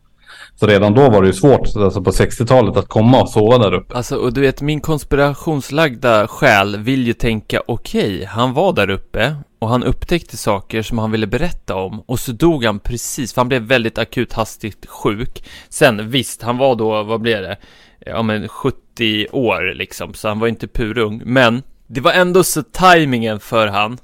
Så 0.56 0.68
redan 0.68 0.94
då 0.94 1.10
var 1.10 1.21
det 1.21 1.27
ju 1.27 1.33
svårt, 1.33 1.75
alltså 1.75 2.01
på 2.01 2.12
60-talet, 2.12 2.77
att 2.77 2.88
komma 2.88 3.21
och 3.21 3.30
sova 3.30 3.57
där 3.57 3.74
uppe. 3.74 3.95
Alltså, 3.95 4.15
och 4.15 4.33
du 4.33 4.42
vet, 4.42 4.62
min 4.62 4.81
konspirationslagda 4.81 6.27
själ 6.27 6.77
vill 6.77 7.07
ju 7.07 7.13
tänka, 7.13 7.62
okej, 7.68 8.15
okay, 8.15 8.25
han 8.25 8.54
var 8.54 8.74
där 8.74 8.89
uppe 8.89 9.36
och 9.63 9.69
han 9.69 9.83
upptäckte 9.83 10.38
saker 10.38 10.81
som 10.81 10.98
han 10.98 11.12
ville 11.12 11.27
berätta 11.27 11.75
om 11.75 12.00
och 12.00 12.19
så 12.19 12.31
dog 12.31 12.65
han 12.65 12.80
precis, 12.80 13.33
för 13.33 13.42
han 13.42 13.48
blev 13.48 13.62
väldigt 13.62 13.98
akut 13.98 14.33
hastigt 14.33 14.86
sjuk. 14.86 15.44
Sen 15.69 16.10
visst, 16.10 16.42
han 16.42 16.57
var 16.57 16.75
då, 16.75 17.04
vad 17.04 17.21
blev 17.21 17.42
det? 17.42 17.57
Ja 18.00 18.21
men 18.21 18.48
70 18.48 19.27
år 19.31 19.74
liksom, 19.74 20.13
så 20.13 20.27
han 20.27 20.39
var 20.39 20.48
inte 20.48 20.68
purung. 20.68 21.21
Men 21.25 21.63
det 21.88 22.01
var 22.01 22.12
ändå 22.12 22.44
så 22.44 22.63
tajmingen 22.63 23.39
för 23.39 23.68
han 23.68 23.98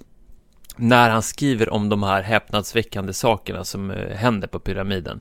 när 0.75 1.09
han 1.09 1.21
skriver 1.21 1.69
om 1.69 1.89
de 1.89 2.03
här 2.03 2.21
häpnadsväckande 2.21 3.13
sakerna 3.13 3.63
som 3.63 3.91
eh, 3.91 4.15
händer 4.15 4.47
på 4.47 4.59
pyramiden. 4.59 5.19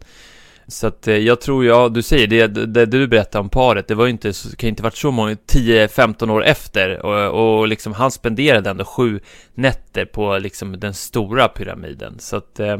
Så 0.70 0.86
att 0.86 1.08
eh, 1.08 1.16
jag 1.16 1.40
tror, 1.40 1.64
ja, 1.64 1.88
du 1.88 2.02
säger 2.02 2.26
det, 2.26 2.66
det 2.66 2.86
du 2.86 3.08
berättar 3.08 3.40
om 3.40 3.48
paret, 3.48 3.88
det 3.88 3.94
var 3.94 4.04
ju 4.04 4.10
inte, 4.10 4.32
kan 4.56 4.68
inte 4.68 4.82
varit 4.82 4.96
så 4.96 5.10
många, 5.10 5.34
10-15 5.34 6.30
år 6.30 6.44
efter 6.44 7.06
och, 7.06 7.58
och 7.58 7.68
liksom 7.68 7.92
han 7.92 8.10
spenderade 8.10 8.70
ändå 8.70 8.84
sju 8.84 9.20
nätter 9.54 10.04
på 10.04 10.38
liksom 10.38 10.80
den 10.80 10.94
stora 10.94 11.48
pyramiden. 11.48 12.14
Så 12.18 12.36
att, 12.36 12.60
eh, 12.60 12.78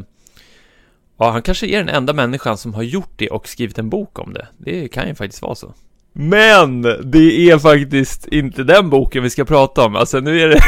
ja, 1.18 1.30
han 1.30 1.42
kanske 1.42 1.66
är 1.66 1.78
den 1.78 1.88
enda 1.88 2.12
människan 2.12 2.58
som 2.58 2.74
har 2.74 2.82
gjort 2.82 3.12
det 3.16 3.28
och 3.28 3.48
skrivit 3.48 3.78
en 3.78 3.90
bok 3.90 4.18
om 4.18 4.32
det. 4.32 4.48
Det 4.58 4.88
kan 4.88 5.08
ju 5.08 5.14
faktiskt 5.14 5.42
vara 5.42 5.54
så. 5.54 5.74
Men 6.12 6.82
det 6.82 7.50
är 7.50 7.58
faktiskt 7.58 8.26
inte 8.26 8.62
den 8.62 8.90
boken 8.90 9.22
vi 9.22 9.30
ska 9.30 9.44
prata 9.44 9.84
om. 9.84 9.96
Alltså 9.96 10.20
nu 10.20 10.40
är 10.40 10.48
det, 10.48 10.60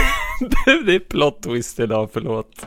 det 0.86 0.94
är 0.94 0.98
plot 0.98 1.42
twist 1.42 1.80
idag, 1.80 2.10
förlåt. 2.12 2.66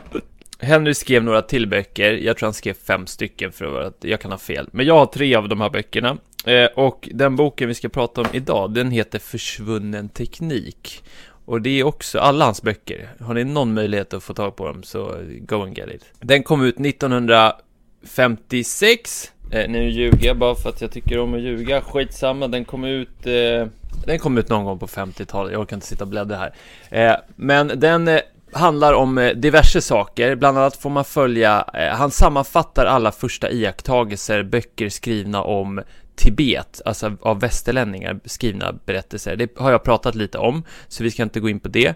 Henry 0.58 0.94
skrev 0.94 1.24
några 1.24 1.42
till 1.42 1.68
böcker, 1.68 2.12
jag 2.12 2.36
tror 2.36 2.46
han 2.46 2.54
skrev 2.54 2.74
fem 2.74 3.06
stycken 3.06 3.52
för 3.52 3.82
att 3.82 3.96
jag 4.00 4.20
kan 4.20 4.30
ha 4.30 4.38
fel. 4.38 4.68
Men 4.72 4.86
jag 4.86 4.94
har 4.94 5.06
tre 5.06 5.34
av 5.34 5.48
de 5.48 5.60
här 5.60 5.70
böckerna. 5.70 6.18
Eh, 6.46 6.66
och 6.74 7.08
den 7.12 7.36
boken 7.36 7.68
vi 7.68 7.74
ska 7.74 7.88
prata 7.88 8.20
om 8.20 8.26
idag, 8.32 8.74
den 8.74 8.90
heter 8.90 9.18
Försvunnen 9.18 10.08
teknik. 10.08 11.04
Och 11.44 11.60
det 11.60 11.80
är 11.80 11.84
också 11.84 12.18
alla 12.18 12.44
hans 12.44 12.62
böcker. 12.62 13.08
Har 13.20 13.34
ni 13.34 13.44
någon 13.44 13.74
möjlighet 13.74 14.14
att 14.14 14.22
få 14.22 14.34
tag 14.34 14.56
på 14.56 14.66
dem 14.66 14.82
så 14.82 15.14
go 15.40 15.62
and 15.62 15.78
get 15.78 15.88
it. 15.94 16.04
Den 16.20 16.42
kom 16.42 16.64
ut 16.64 16.80
1956. 16.80 19.32
Eh, 19.50 19.70
nu 19.70 19.90
ljuger 19.90 20.26
jag 20.26 20.36
bara 20.36 20.54
för 20.54 20.68
att 20.68 20.80
jag 20.80 20.90
tycker 20.90 21.18
om 21.18 21.34
att 21.34 21.40
ljuga. 21.40 21.80
Skitsamma, 21.80 22.48
den 22.48 22.64
kom 22.64 22.84
ut... 22.84 23.26
Eh, 23.26 23.66
den 24.06 24.18
kom 24.18 24.38
ut 24.38 24.48
någon 24.48 24.64
gång 24.64 24.78
på 24.78 24.86
50-talet. 24.86 25.52
Jag 25.52 25.60
orkar 25.60 25.76
inte 25.76 25.86
sitta 25.86 26.04
och 26.04 26.08
bläddra 26.08 26.36
här. 26.36 26.54
Eh, 26.90 27.14
men 27.36 27.80
den 27.80 28.08
eh, 28.08 28.20
handlar 28.54 28.92
om 28.92 29.18
eh, 29.18 29.30
diverse 29.30 29.80
saker, 29.80 30.34
bland 30.36 30.58
annat 30.58 30.76
får 30.76 30.90
man 30.90 31.04
följa, 31.04 31.64
eh, 31.74 31.96
han 31.96 32.10
sammanfattar 32.10 32.86
alla 32.86 33.12
första 33.12 33.50
iakttagelser, 33.50 34.42
böcker 34.42 34.88
skrivna 34.88 35.42
om 35.42 35.80
Tibet, 36.16 36.80
alltså 36.84 37.16
av 37.20 37.40
västerlänningar 37.40 38.20
skrivna 38.24 38.74
berättelser. 38.86 39.36
Det 39.36 39.58
har 39.58 39.70
jag 39.70 39.82
pratat 39.82 40.14
lite 40.14 40.38
om, 40.38 40.62
så 40.88 41.02
vi 41.02 41.10
ska 41.10 41.22
inte 41.22 41.40
gå 41.40 41.48
in 41.48 41.60
på 41.60 41.68
det. 41.68 41.94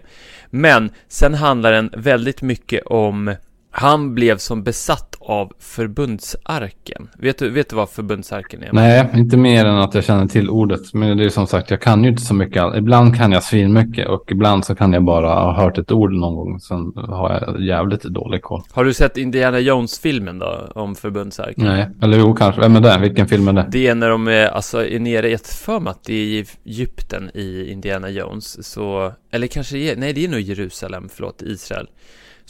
Men 0.49 0.91
sen 1.07 1.33
handlar 1.33 1.71
den 1.71 1.89
väldigt 1.97 2.41
mycket 2.41 2.85
om 2.85 3.35
han 3.71 4.15
blev 4.15 4.37
som 4.37 4.63
besatt 4.63 5.15
av 5.19 5.51
förbundsarken. 5.59 7.09
Vet 7.17 7.37
du, 7.37 7.49
vet 7.49 7.69
du 7.69 7.75
vad 7.75 7.89
förbundsarken 7.89 8.63
är? 8.63 8.69
Nej, 8.73 9.09
inte 9.15 9.37
mer 9.37 9.65
än 9.65 9.77
att 9.77 9.93
jag 9.93 10.03
känner 10.03 10.27
till 10.27 10.49
ordet. 10.49 10.93
Men 10.93 11.17
det 11.17 11.25
är 11.25 11.29
som 11.29 11.47
sagt, 11.47 11.71
jag 11.71 11.81
kan 11.81 12.03
ju 12.03 12.09
inte 12.09 12.21
så 12.21 12.33
mycket. 12.33 12.75
Ibland 12.75 13.17
kan 13.17 13.31
jag 13.31 13.43
svinmycket 13.43 14.07
och 14.07 14.31
ibland 14.31 14.65
så 14.65 14.75
kan 14.75 14.93
jag 14.93 15.03
bara 15.03 15.27
ha 15.27 15.53
hört 15.53 15.77
ett 15.77 15.91
ord 15.91 16.13
någon 16.13 16.35
gång. 16.35 16.59
Sen 16.59 16.91
har 16.95 17.31
jag 17.31 17.61
jävligt 17.61 18.03
dålig 18.03 18.41
koll. 18.41 18.61
Har 18.71 18.83
du 18.83 18.93
sett 18.93 19.17
Indiana 19.17 19.59
Jones-filmen 19.59 20.39
då, 20.39 20.67
om 20.75 20.95
förbundsarken? 20.95 21.63
Nej, 21.65 21.89
eller 22.01 22.19
jo 22.19 22.35
kanske. 22.35 22.61
Vem 22.61 22.75
är 22.75 22.81
det? 22.81 22.97
Vilken 23.01 23.27
film 23.27 23.47
är 23.47 23.53
det? 23.53 23.65
Det 23.71 23.87
är 23.87 23.95
när 23.95 24.09
de 24.09 24.27
är, 24.27 24.47
alltså, 24.47 24.85
är 24.85 24.99
nere 24.99 25.29
i 25.29 25.33
ett 25.33 25.47
för 25.47 25.79
mig 25.79 25.91
att 25.91 26.03
det 26.03 26.13
är 26.13 26.17
i 26.17 26.45
Egypten 26.65 27.31
i 27.33 27.71
Indiana 27.71 28.09
Jones. 28.09 28.67
Så, 28.67 29.13
eller 29.31 29.47
kanske, 29.47 29.95
nej 29.97 30.13
det 30.13 30.25
är 30.25 30.29
nog 30.29 30.39
Jerusalem, 30.39 31.09
förlåt, 31.13 31.41
Israel. 31.41 31.87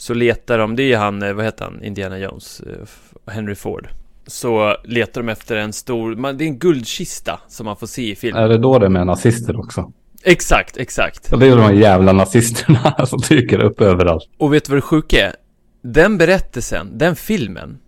Så 0.00 0.14
letar 0.14 0.58
de, 0.58 0.76
det 0.76 0.92
är 0.92 0.98
han, 0.98 1.22
eh, 1.22 1.32
vad 1.32 1.44
heter 1.44 1.64
han, 1.64 1.82
Indiana 1.84 2.18
Jones, 2.18 2.60
eh, 2.60 3.32
Henry 3.32 3.54
Ford. 3.54 3.88
Så 4.26 4.76
letar 4.84 5.20
de 5.22 5.28
efter 5.28 5.56
en 5.56 5.72
stor, 5.72 6.32
det 6.32 6.44
är 6.44 6.46
en 6.46 6.58
guldkista 6.58 7.40
som 7.48 7.66
man 7.66 7.76
får 7.76 7.86
se 7.86 8.10
i 8.10 8.16
filmen. 8.16 8.42
Är 8.42 8.48
det 8.48 8.58
då 8.58 8.78
det 8.78 8.88
med 8.88 9.06
nazister 9.06 9.58
också? 9.58 9.92
Exakt, 10.22 10.76
exakt. 10.76 11.28
Ja, 11.30 11.36
det 11.36 11.46
är 11.46 11.56
de 11.56 11.62
här 11.62 11.72
jävla 11.72 12.12
nazisterna 12.12 12.96
som 13.06 13.20
dyker 13.28 13.58
upp 13.58 13.80
överallt. 13.80 14.28
Och 14.38 14.54
vet 14.54 14.64
du 14.64 14.70
vad 14.70 14.78
det 14.78 14.82
sjuka 14.82 15.26
är? 15.26 15.34
Den 15.82 16.18
berättelsen, 16.18 16.98
den 16.98 17.16
filmen, 17.16 17.78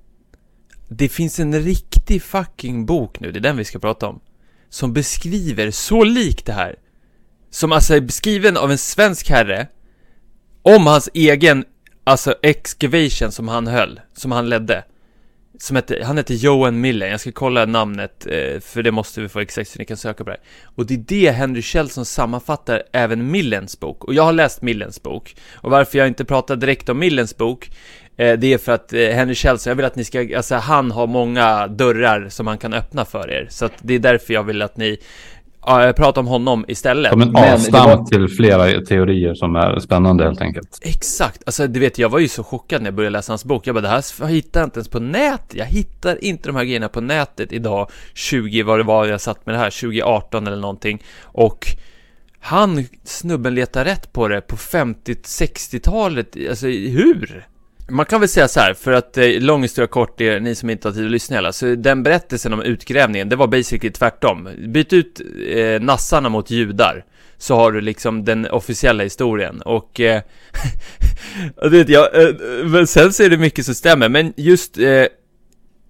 det 0.89 1.09
finns 1.09 1.41
en 1.41 1.61
riktig 1.61 2.23
fucking 2.23 2.87
bok 2.87 3.21
nu, 3.21 3.33
det 3.33 3.39
är 3.39 3.41
den 3.41 3.57
vi 3.57 3.65
ska 3.65 3.79
prata 3.79 4.09
om, 4.09 4.21
som 4.69 4.93
beskriver 4.93 5.71
så 5.71 6.05
likt 6.05 6.47
det 6.47 6.53
här 6.53 6.77
som 7.51 7.73
alltså 7.73 7.95
är 7.95 8.01
beskriven 8.01 8.57
av 8.57 8.71
en 8.71 8.79
svensk 8.79 9.31
herre 9.31 9.69
om 10.63 10.87
hans 10.87 11.09
egen, 11.15 11.65
alltså 12.05 12.35
excavation 12.43 13.33
som 13.33 13.49
han 13.49 13.67
höll, 13.67 14.01
som 14.15 14.33
han 14.33 14.49
ledde. 14.49 14.85
Som 15.59 15.77
hette, 15.77 16.05
han 16.05 16.17
hette 16.17 16.35
Johan 16.35 16.81
Millen, 16.81 17.11
jag 17.11 17.21
ska 17.21 17.33
kolla 17.33 17.65
namnet, 17.67 18.27
eh, 18.27 18.61
för 18.61 18.83
det 18.83 18.91
måste 18.91 19.21
vi 19.21 19.29
få 19.29 19.41
exakt 19.41 19.71
så 19.71 19.79
ni 19.79 19.85
kan 19.85 19.97
söka 19.97 20.25
på 20.25 20.31
det 20.31 20.37
här. 20.37 20.41
Och 20.77 20.87
det 20.87 20.95
är 20.95 20.99
det 20.99 21.31
Henry 21.31 21.63
Kjell 21.63 21.89
som 21.89 22.05
sammanfattar 22.05 22.83
även 22.93 23.31
Millens 23.31 23.81
bok, 23.81 24.05
och 24.05 24.15
jag 24.15 24.23
har 24.23 24.33
läst 24.33 24.63
Millens 24.63 25.03
bok. 25.03 25.37
Och 25.55 25.71
varför 25.71 25.99
jag 25.99 26.09
inte 26.09 26.25
pratar 26.25 26.57
direkt 26.57 26.89
om 26.89 26.99
Millens 26.99 27.37
bok, 27.37 27.71
eh, 28.17 28.39
det 28.39 28.53
är 28.53 28.59
för 28.59 28.73
att 28.73 28.93
eh, 28.93 29.09
Henry 29.09 29.35
Kjellson, 29.35 29.71
jag 29.71 29.77
vill 29.77 29.85
att 29.85 29.97
ni 29.97 30.05
ska, 30.05 30.37
alltså 30.37 30.55
han 30.55 30.91
har 30.91 31.07
många 31.07 31.67
dörrar 31.67 32.29
som 32.29 32.47
han 32.47 32.59
kan 32.59 32.75
öppna 32.75 33.05
för 33.05 33.31
er. 33.31 33.47
Så 33.51 33.65
att 33.65 33.75
det 33.83 33.95
är 33.95 33.99
därför 33.99 34.35
jag 34.35 34.43
vill 34.43 34.63
att 34.63 34.77
ni 34.77 34.99
Ja, 35.67 35.93
prata 35.97 36.21
om 36.21 36.27
honom 36.27 36.65
istället. 36.69 37.13
Som 37.13 37.23
en 37.23 37.37
avstamp 37.37 37.99
var... 37.99 38.05
till 38.05 38.29
flera 38.29 38.81
teorier 38.81 39.35
som 39.35 39.57
är 39.57 39.79
spännande 39.79 40.25
helt 40.25 40.41
enkelt. 40.41 40.79
Exakt, 40.83 41.43
alltså 41.47 41.67
du 41.67 41.81
vet 41.81 41.99
jag 41.99 42.09
var 42.09 42.19
ju 42.19 42.29
så 42.29 42.45
chockad 42.45 42.83
när 42.83 42.87
jag 42.87 42.95
började 42.95 43.13
läsa 43.13 43.33
hans 43.33 43.45
bok. 43.45 43.67
Jag 43.67 43.75
bara 43.75 43.81
det 43.81 43.89
här 43.89 44.27
hittar 44.27 44.61
jag 44.61 44.67
inte 44.67 44.79
ens 44.79 44.89
på 44.89 45.01
nätet. 45.01 45.55
Jag 45.55 45.67
hittar 45.67 46.25
inte 46.25 46.49
de 46.49 46.57
här 46.57 46.65
grejerna 46.65 46.89
på 46.89 47.01
nätet 47.01 47.53
idag, 47.53 47.91
20 48.15 48.63
vad 48.63 48.79
det 48.79 48.83
var 48.83 49.07
jag 49.07 49.21
satt 49.21 49.47
med 49.47 49.55
det 49.55 49.59
här, 49.59 49.71
2018 49.71 50.47
eller 50.47 50.57
någonting. 50.57 51.03
Och 51.23 51.67
han, 52.41 52.85
snubben 53.05 53.55
letar 53.55 53.85
rätt 53.85 54.13
på 54.13 54.29
det 54.29 54.41
på 54.41 54.57
50-60-talet, 54.57 56.37
alltså 56.51 56.67
hur? 56.67 57.47
Man 57.89 58.07
kan 58.07 58.21
väl 58.21 58.29
säga 58.29 58.49
så 58.49 58.61
här, 58.61 58.75
för 58.75 58.93
att 58.93 59.19
eh, 59.19 59.41
lång 59.41 59.63
historia 59.63 59.87
kort, 59.87 60.21
är 60.21 60.41
ni 60.41 60.55
som 60.55 60.71
inte 60.71 60.89
har 60.89 60.93
tid 60.93 61.05
att 61.05 61.11
lyssna 61.11 61.37
hela, 61.37 61.53
så 61.53 61.75
den 61.75 62.03
berättelsen 62.03 62.53
om 62.53 62.63
utgrävningen, 62.63 63.29
det 63.29 63.37
var 63.37 63.47
basically 63.47 63.93
tvärtom. 63.93 64.49
Byt 64.69 64.93
ut 64.93 65.21
eh, 65.49 65.81
nassarna 65.81 66.29
mot 66.29 66.51
judar, 66.51 67.05
så 67.39 67.57
har 67.57 67.73
du 67.73 67.81
liksom 67.81 68.25
den 68.25 68.47
officiella 68.47 69.03
historien. 69.03 69.63
Och, 69.63 70.01
eh, 70.01 70.23
vet 71.71 71.89
jag, 71.89 72.23
eh, 72.23 72.35
men 72.65 72.87
sen 72.87 73.13
så 73.13 73.23
är 73.23 73.31
det 73.31 73.37
mycket 73.39 73.65
som 73.65 73.75
stämmer, 73.75 74.09
men 74.09 74.33
just, 74.37 74.79
eh, 74.79 75.07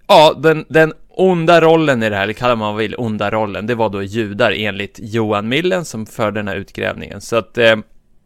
ja, 0.06 0.40
den, 0.42 0.64
den 0.68 0.92
onda 1.08 1.60
rollen 1.60 2.02
i 2.02 2.10
det 2.10 2.16
här, 2.16 2.22
eller 2.22 2.32
kallar 2.32 2.56
man 2.56 2.74
vad 2.74 2.82
vill, 2.82 2.94
onda 2.98 3.30
rollen, 3.30 3.66
det 3.66 3.74
var 3.74 3.88
då 3.88 4.02
judar 4.02 4.52
enligt 4.52 4.98
Johan 5.02 5.48
Millen 5.48 5.84
som 5.84 6.06
förde 6.06 6.40
den 6.40 6.48
här 6.48 6.56
utgrävningen. 6.56 7.20
Så 7.20 7.36
att, 7.36 7.58
eh, 7.58 7.76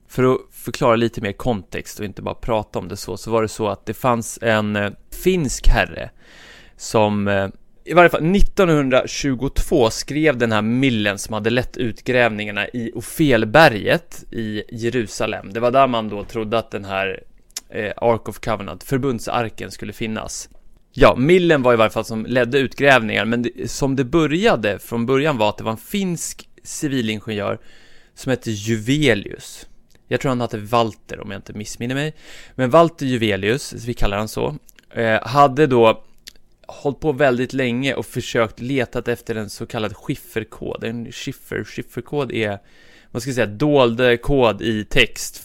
för 0.08 0.34
att 0.34 0.40
förklara 0.50 0.96
lite 0.96 1.20
mer 1.20 1.32
kontext 1.32 1.98
och 1.98 2.04
inte 2.04 2.22
bara 2.22 2.34
prata 2.34 2.78
om 2.78 2.88
det 2.88 2.96
så, 2.96 3.16
så 3.16 3.30
var 3.30 3.42
det 3.42 3.48
så 3.48 3.68
att 3.68 3.86
det 3.86 3.94
fanns 3.94 4.38
en 4.42 4.76
eh, 4.76 4.90
finsk 5.22 5.68
herre 5.68 6.10
som 6.76 7.28
eh, 7.28 7.48
i 7.84 7.94
varje 7.94 8.10
fall 8.10 8.36
1922 8.36 9.90
skrev 9.90 10.38
den 10.38 10.52
här 10.52 10.62
Millen 10.62 11.18
som 11.18 11.34
hade 11.34 11.50
lett 11.50 11.76
utgrävningarna 11.76 12.68
i 12.68 12.92
Ofelberget 12.94 14.25
i 14.30 14.62
Jerusalem. 14.68 15.52
Det 15.52 15.60
var 15.60 15.70
där 15.70 15.86
man 15.86 16.08
då 16.08 16.25
trodde 16.25 16.58
att 16.58 16.70
den 16.70 16.84
här 16.84 17.22
eh, 17.68 17.92
Ark 17.96 18.28
of 18.28 18.38
Covenant, 18.38 18.84
förbundsarken, 18.84 19.70
skulle 19.70 19.92
finnas. 19.92 20.48
Ja, 20.92 21.16
Millen 21.16 21.62
var 21.62 21.72
i 21.72 21.76
varje 21.76 21.90
fall 21.90 22.04
som 22.04 22.26
ledde 22.26 22.58
utgrävningar, 22.58 23.25
men 23.25 23.42
det, 23.42 23.70
som 23.70 23.96
det 23.96 24.04
började 24.04 24.78
från 24.78 25.06
början 25.06 25.38
var 25.38 25.48
att 25.48 25.58
det 25.58 25.64
var 25.64 25.72
en 25.72 25.78
finsk 25.78 26.48
civilingenjör 26.62 27.58
som 28.14 28.30
hette 28.30 28.50
Juvelius. 28.50 29.66
Jag 30.08 30.20
tror 30.20 30.28
han 30.28 30.40
hette 30.40 30.58
Walter 30.58 31.20
om 31.20 31.30
jag 31.30 31.38
inte 31.38 31.52
missminner 31.52 31.94
mig. 31.94 32.14
Men 32.54 32.70
Walter 32.70 33.06
Juvelius, 33.06 33.72
vi 33.72 33.94
kallar 33.94 34.18
han 34.18 34.28
så, 34.28 34.56
eh, 34.90 35.22
hade 35.22 35.66
då 35.66 36.02
hållit 36.66 37.00
på 37.00 37.12
väldigt 37.12 37.52
länge 37.52 37.94
och 37.94 38.06
försökt 38.06 38.60
letat 38.60 39.08
efter 39.08 39.34
en 39.34 39.50
så 39.50 39.66
kallad 39.66 39.96
skifferkod. 39.96 40.84
En 40.84 41.12
skiffer, 41.12 41.64
skifferkod 41.64 42.32
är, 42.32 42.58
vad 43.10 43.22
ska 43.22 43.28
jag 43.28 43.34
säga, 43.34 43.46
dold 43.46 44.20
kod 44.22 44.62
i 44.62 44.84
text. 44.84 45.42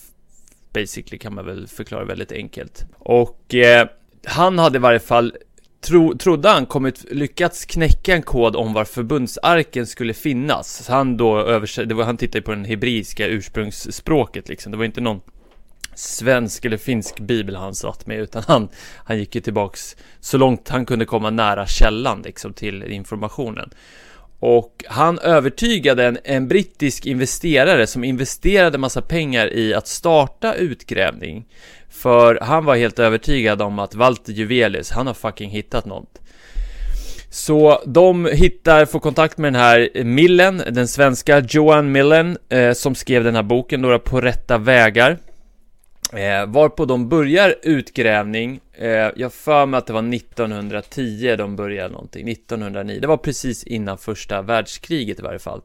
Basically 0.73 1.17
kan 1.17 1.35
man 1.35 1.45
väl 1.45 1.67
förklara 1.67 2.05
väldigt 2.05 2.31
enkelt. 2.31 2.85
Och 2.99 3.55
eh, 3.55 3.87
han 4.25 4.59
hade 4.59 4.77
i 4.77 4.79
varje 4.79 4.99
fall 4.99 5.35
tro, 5.81 6.17
trodde 6.17 6.49
han 6.49 6.65
kommit, 6.65 7.05
lyckats 7.11 7.65
knäcka 7.65 8.15
en 8.15 8.21
kod 8.21 8.55
om 8.55 8.73
var 8.73 8.85
förbundsarken 8.85 9.87
skulle 9.87 10.13
finnas. 10.13 10.85
Så 10.85 10.93
han 10.93 11.17
då 11.17 11.39
översatte, 11.39 11.95
han 11.95 12.17
tittade 12.17 12.41
på 12.41 12.51
den 12.51 12.65
hebreiska 12.65 13.27
ursprungsspråket 13.27 14.49
liksom. 14.49 14.71
Det 14.71 14.77
var 14.77 14.85
inte 14.85 15.01
någon 15.01 15.21
svensk 15.95 16.65
eller 16.65 16.77
finsk 16.77 17.19
bibel 17.19 17.55
han 17.55 17.75
satt 17.75 18.07
med, 18.07 18.19
utan 18.19 18.43
han, 18.47 18.69
han 19.05 19.17
gick 19.19 19.35
ju 19.35 19.41
tillbaks 19.41 19.95
så 20.19 20.37
långt 20.37 20.69
han 20.69 20.85
kunde 20.85 21.05
komma 21.05 21.29
nära 21.29 21.67
källan 21.67 22.21
liksom 22.21 22.53
till 22.53 22.83
informationen. 22.83 23.69
Och 24.43 24.83
han 24.87 25.19
övertygade 25.19 26.05
en, 26.05 26.17
en 26.23 26.47
brittisk 26.47 27.05
investerare 27.05 27.87
som 27.87 28.03
investerade 28.03 28.77
massa 28.77 29.01
pengar 29.01 29.53
i 29.53 29.73
att 29.73 29.87
starta 29.87 30.53
utgrävning 30.53 31.45
för 31.89 32.39
han 32.41 32.65
var 32.65 32.75
helt 32.75 32.99
övertygad 32.99 33.61
om 33.61 33.79
att 33.79 33.95
Walter 33.95 34.33
Juvelius, 34.33 34.91
han 34.91 35.07
har 35.07 35.13
fucking 35.13 35.49
hittat 35.49 35.85
något. 35.85 36.19
Så 37.29 37.81
de 37.85 38.25
hittar, 38.25 38.85
får 38.85 38.99
kontakt 38.99 39.37
med 39.37 39.53
den 39.53 39.61
här 39.61 40.03
Millen, 40.03 40.63
den 40.69 40.87
svenska 40.87 41.39
Johan 41.39 41.91
Millen, 41.91 42.37
eh, 42.49 42.73
som 42.73 42.95
skrev 42.95 43.23
den 43.23 43.35
här 43.35 43.43
boken, 43.43 43.81
några 43.81 43.99
På 43.99 44.21
rätta 44.21 44.57
vägar. 44.57 45.17
Eh, 46.13 46.45
varpå 46.45 46.85
de 46.85 47.09
börjar 47.09 47.55
utgrävning, 47.63 48.59
eh, 48.73 49.09
jag 49.15 49.33
för 49.33 49.65
mig 49.65 49.77
att 49.77 49.87
det 49.87 49.93
var 49.93 50.01
1910 50.01 51.35
de 51.37 51.55
började 51.55 51.93
någonting, 51.93 52.29
1909, 52.29 52.99
det 53.01 53.07
var 53.07 53.17
precis 53.17 53.63
innan 53.63 53.97
första 53.97 54.41
världskriget 54.41 55.19
i 55.19 55.21
varje 55.21 55.39
fall. 55.39 55.61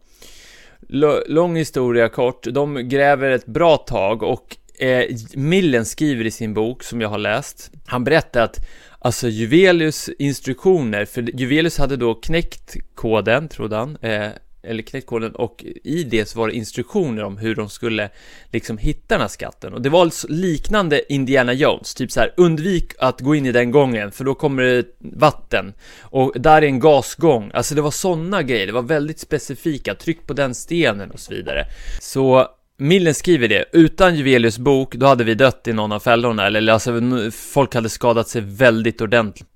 L 0.92 1.04
lång 1.26 1.56
historia 1.56 2.08
kort, 2.08 2.46
de 2.50 2.88
gräver 2.88 3.30
ett 3.30 3.46
bra 3.46 3.76
tag 3.76 4.22
och 4.22 4.56
eh, 4.78 5.04
Millen 5.34 5.84
skriver 5.84 6.24
i 6.24 6.30
sin 6.30 6.54
bok, 6.54 6.82
som 6.82 7.00
jag 7.00 7.08
har 7.08 7.18
läst, 7.18 7.70
han 7.86 8.04
berättar 8.04 8.42
att 8.42 8.58
Alltså 8.98 9.28
Juvelius 9.28 10.08
instruktioner, 10.18 11.04
för 11.04 11.40
Juvelius 11.40 11.78
hade 11.78 11.96
då 11.96 12.14
knäckt 12.14 12.76
koden, 12.94 13.48
trodde 13.48 13.76
han, 13.76 13.96
eh, 13.96 14.28
eller 14.66 14.82
knäckt 14.82 15.06
koden 15.06 15.34
och 15.34 15.64
i 15.84 16.04
det 16.04 16.28
så 16.28 16.38
var 16.38 16.48
det 16.48 16.54
instruktioner 16.54 17.24
om 17.24 17.38
hur 17.38 17.54
de 17.54 17.68
skulle 17.68 18.10
liksom 18.52 18.78
hitta 18.78 19.14
den 19.14 19.20
här 19.20 19.28
skatten 19.28 19.74
och 19.74 19.82
det 19.82 19.88
var 19.88 20.00
alltså 20.00 20.26
liknande 20.30 21.12
Indiana 21.12 21.52
Jones, 21.52 21.94
typ 21.94 22.12
så 22.12 22.20
här 22.20 22.32
undvik 22.36 22.92
att 22.98 23.20
gå 23.20 23.34
in 23.34 23.46
i 23.46 23.52
den 23.52 23.70
gången 23.70 24.12
för 24.12 24.24
då 24.24 24.34
kommer 24.34 24.62
det 24.62 24.84
vatten 24.98 25.74
och 26.00 26.32
där 26.36 26.62
är 26.62 26.66
en 26.66 26.80
gasgång, 26.80 27.50
alltså 27.54 27.74
det 27.74 27.82
var 27.82 27.90
sådana 27.90 28.42
grejer, 28.42 28.66
det 28.66 28.72
var 28.72 28.82
väldigt 28.82 29.20
specifika, 29.20 29.94
tryck 29.94 30.26
på 30.26 30.32
den 30.32 30.54
stenen 30.54 31.10
och 31.10 31.20
så 31.20 31.34
vidare. 31.34 31.66
Så 32.00 32.48
Millen 32.78 33.14
skriver 33.14 33.48
det, 33.48 33.64
utan 33.72 34.16
Juvelius 34.16 34.58
bok, 34.58 34.94
då 34.94 35.06
hade 35.06 35.24
vi 35.24 35.34
dött 35.34 35.68
i 35.68 35.72
någon 35.72 35.92
av 35.92 36.00
fällorna, 36.00 36.46
eller 36.46 36.72
alltså 36.72 37.00
folk 37.32 37.74
hade 37.74 37.88
skadat 37.88 38.28
sig 38.28 38.42
väldigt 38.42 39.00
ordentligt. 39.00 39.48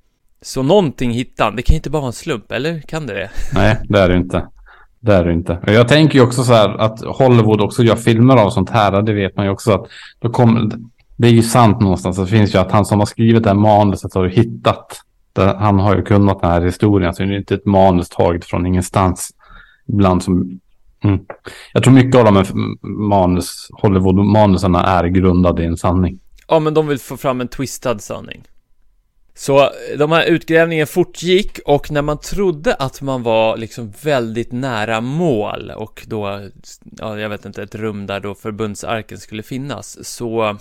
Så 0.43 0.63
någonting 0.63 1.11
hittade 1.11 1.47
han, 1.47 1.57
det 1.57 1.63
kan 1.63 1.75
ju 1.75 1.77
inte 1.77 1.91
bara 1.91 2.01
vara 2.01 2.09
en 2.09 2.13
slump, 2.13 2.53
eller 2.53 2.81
kan 2.81 3.07
det 3.07 3.15
det? 3.15 3.31
Nej, 3.55 3.77
det 3.89 3.99
är 3.99 4.09
det 4.09 4.17
inte. 4.17 4.47
Det 5.01 5.15
är 5.15 5.25
det 5.25 5.33
inte. 5.33 5.59
Jag 5.67 5.89
tänker 5.89 6.19
ju 6.19 6.25
också 6.25 6.45
så 6.45 6.53
här 6.53 6.69
att 6.79 7.01
Hollywood 7.05 7.61
också 7.61 7.83
gör 7.83 7.97
filmer 7.97 8.37
av 8.37 8.51
sånt 8.51 8.71
här, 8.71 9.03
det 9.03 9.13
vet 9.13 9.37
man 9.37 9.45
ju 9.45 9.53
också 9.53 9.73
att 9.73 9.87
då 10.19 10.31
kommer, 10.31 10.71
det 11.17 11.29
är 11.29 11.33
ju 11.33 11.43
sant 11.43 11.81
någonstans, 11.81 12.17
det 12.17 12.27
finns 12.27 12.55
ju 12.55 12.59
att 12.59 12.73
han 12.73 12.85
som 12.85 12.99
har 12.99 13.07
skrivit 13.07 13.43
det 13.43 13.49
här 13.49 13.57
manuset 13.57 14.15
har 14.15 14.25
ju 14.25 14.31
hittat, 14.31 15.01
det, 15.33 15.57
han 15.59 15.79
har 15.79 15.97
ju 15.97 16.03
kunnat 16.03 16.41
den 16.41 16.51
här 16.51 16.61
historien, 16.61 17.15
så 17.15 17.23
det 17.23 17.35
är 17.35 17.39
inte 17.39 17.55
ett 17.55 17.67
manus 17.67 18.09
taget 18.09 18.45
från 18.45 18.67
ingenstans. 18.67 19.31
Ibland 19.89 20.23
som 20.23 20.61
Mm. 21.05 21.21
Jag 21.73 21.83
tror 21.83 21.95
mycket 21.95 22.15
av 22.15 22.25
de 22.25 22.37
här 22.37 22.47
manus, 23.09 23.69
Hollywood-manusarna 23.83 24.83
är 24.83 25.05
grundade 25.05 25.63
i 25.63 25.67
en 25.67 25.77
sanning. 25.77 26.19
Ja, 26.49 26.59
men 26.59 26.75
de 26.75 26.87
vill 26.87 26.99
få 26.99 27.17
fram 27.17 27.41
en 27.41 27.49
twistad 27.49 27.99
sanning. 27.99 28.43
Så 29.41 29.73
de 29.99 30.13
här 30.13 30.25
utgrävningen 30.27 30.87
fortgick 30.87 31.59
och 31.65 31.91
när 31.91 32.03
man 32.03 32.21
trodde 32.21 32.75
att 32.75 33.01
man 33.01 33.23
var 33.23 33.57
liksom 33.57 33.93
väldigt 34.03 34.53
nära 34.53 35.01
mål 35.01 35.71
och 35.71 36.03
då, 36.07 36.49
ja, 36.99 37.19
jag 37.19 37.29
vet 37.29 37.45
inte, 37.45 37.63
ett 37.63 37.75
rum 37.75 38.07
där 38.07 38.21
då 38.21 38.35
förbundsarken 38.35 39.19
skulle 39.19 39.43
finnas, 39.43 40.09
så 40.09 40.49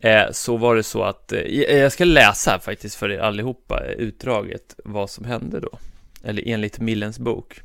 eh, 0.00 0.24
så 0.32 0.56
var 0.56 0.76
det 0.76 0.82
så 0.82 1.02
att, 1.02 1.32
eh, 1.32 1.40
jag 1.78 1.92
ska 1.92 2.04
läsa 2.04 2.50
här 2.50 2.58
faktiskt 2.58 2.96
för 2.96 3.10
er 3.10 3.18
allihopa, 3.18 3.84
utdraget, 3.84 4.74
vad 4.84 5.10
som 5.10 5.24
hände 5.24 5.60
då. 5.60 5.78
Eller 6.24 6.42
enligt 6.48 6.78
Millens 6.78 7.18
bok. 7.18 7.60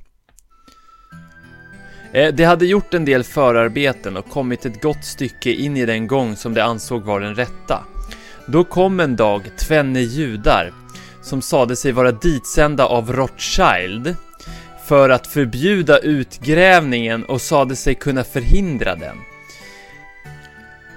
Eh, 2.13 2.33
det 2.33 2.43
hade 2.43 2.65
gjort 2.65 2.93
en 2.93 3.05
del 3.05 3.23
förarbeten 3.23 4.17
och 4.17 4.29
kommit 4.29 4.65
ett 4.65 4.81
gott 4.81 5.05
stycke 5.05 5.51
in 5.51 5.77
i 5.77 5.85
den 5.85 6.07
gång 6.07 6.35
som 6.35 6.53
de 6.53 6.61
ansåg 6.61 7.03
var 7.03 7.19
den 7.19 7.35
rätta. 7.35 7.85
Då 8.51 8.63
kom 8.63 8.99
en 8.99 9.15
dag 9.15 9.51
tvenne 9.57 9.99
judar, 9.99 10.71
som 11.21 11.41
sade 11.41 11.75
sig 11.75 11.91
vara 11.91 12.11
ditsända 12.11 12.85
av 12.85 13.13
Rothschild, 13.13 14.15
för 14.87 15.09
att 15.09 15.27
förbjuda 15.27 15.97
utgrävningen 15.97 17.23
och 17.23 17.41
sade 17.41 17.75
sig 17.75 17.95
kunna 17.95 18.23
förhindra 18.23 18.95
den. 18.95 19.17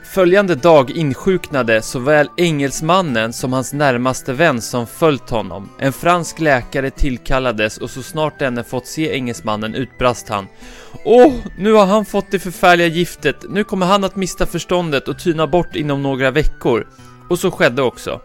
Följande 0.04 0.54
dag 0.54 0.90
insjuknade 0.90 1.82
såväl 1.82 2.28
engelsmannen 2.36 3.32
som 3.32 3.52
hans 3.52 3.72
närmaste 3.72 4.32
vän 4.32 4.60
som 4.60 4.86
följt 4.86 5.30
honom. 5.30 5.68
En 5.78 5.92
fransk 5.92 6.40
läkare 6.40 6.90
tillkallades 6.90 7.78
och 7.78 7.90
så 7.90 8.02
snart 8.02 8.38
denne 8.38 8.64
fått 8.64 8.86
se 8.86 9.12
engelsmannen 9.12 9.74
utbrast 9.74 10.28
han. 10.28 10.46
Åh, 11.04 11.32
nu 11.58 11.72
har 11.72 11.86
han 11.86 12.04
fått 12.04 12.30
det 12.30 12.38
förfärliga 12.38 12.86
giftet, 12.86 13.36
nu 13.48 13.64
kommer 13.64 13.86
han 13.86 14.04
att 14.04 14.16
mista 14.16 14.46
förståndet 14.46 15.08
och 15.08 15.18
tyna 15.18 15.46
bort 15.46 15.76
inom 15.76 16.02
några 16.02 16.30
veckor. 16.30 16.86
Och 17.28 17.38
så 17.38 17.50
skedde 17.50 17.82
också. 17.82 18.20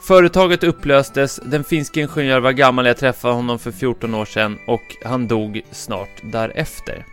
Företaget 0.00 0.64
upplöstes, 0.64 1.40
den 1.44 1.64
finske 1.64 2.00
ingenjör 2.00 2.40
var 2.40 2.52
gammal, 2.52 2.86
jag 2.86 2.96
träffade 2.96 3.34
honom 3.34 3.58
för 3.58 3.70
14 3.72 4.14
år 4.14 4.24
sedan 4.24 4.58
och 4.66 4.96
han 5.04 5.28
dog 5.28 5.62
snart 5.70 6.22
därefter. 6.22 7.04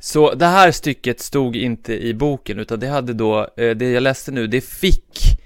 Så 0.00 0.34
det 0.34 0.46
här 0.46 0.70
stycket 0.70 1.20
stod 1.20 1.56
inte 1.56 1.92
i 2.06 2.14
boken, 2.14 2.58
utan 2.58 2.80
det 2.80 2.88
hade 2.88 3.12
då, 3.12 3.48
eh, 3.56 3.70
det 3.70 3.90
jag 3.90 4.02
läste 4.02 4.30
nu, 4.30 4.46
det 4.46 4.60
fick 4.60 5.39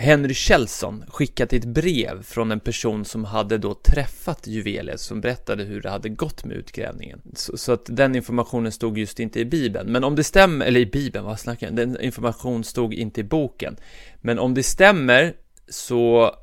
Henry 0.00 0.34
Kjellson 0.34 1.04
skickat 1.08 1.52
ett 1.52 1.64
brev 1.64 2.22
från 2.22 2.50
en 2.50 2.60
person 2.60 3.04
som 3.04 3.24
hade 3.24 3.58
då 3.58 3.74
träffat 3.74 4.46
Juvelius 4.46 5.02
som 5.02 5.20
berättade 5.20 5.64
hur 5.64 5.80
det 5.80 5.90
hade 5.90 6.08
gått 6.08 6.44
med 6.44 6.56
utgrävningen. 6.56 7.20
Så, 7.34 7.56
så, 7.56 7.72
att 7.72 7.84
den 7.84 8.16
informationen 8.16 8.72
stod 8.72 8.98
just 8.98 9.20
inte 9.20 9.40
i 9.40 9.44
Bibeln. 9.44 9.92
Men 9.92 10.04
om 10.04 10.16
det 10.16 10.24
stämmer, 10.24 10.66
eller 10.66 10.80
i 10.80 10.86
Bibeln, 10.86 11.24
vad 11.24 11.40
snackar 11.40 11.66
jag? 11.66 11.76
Den 11.76 12.00
informationen 12.00 12.64
stod 12.64 12.94
inte 12.94 13.20
i 13.20 13.24
boken. 13.24 13.76
Men 14.20 14.38
om 14.38 14.54
det 14.54 14.62
stämmer 14.62 15.34
så 15.68 16.34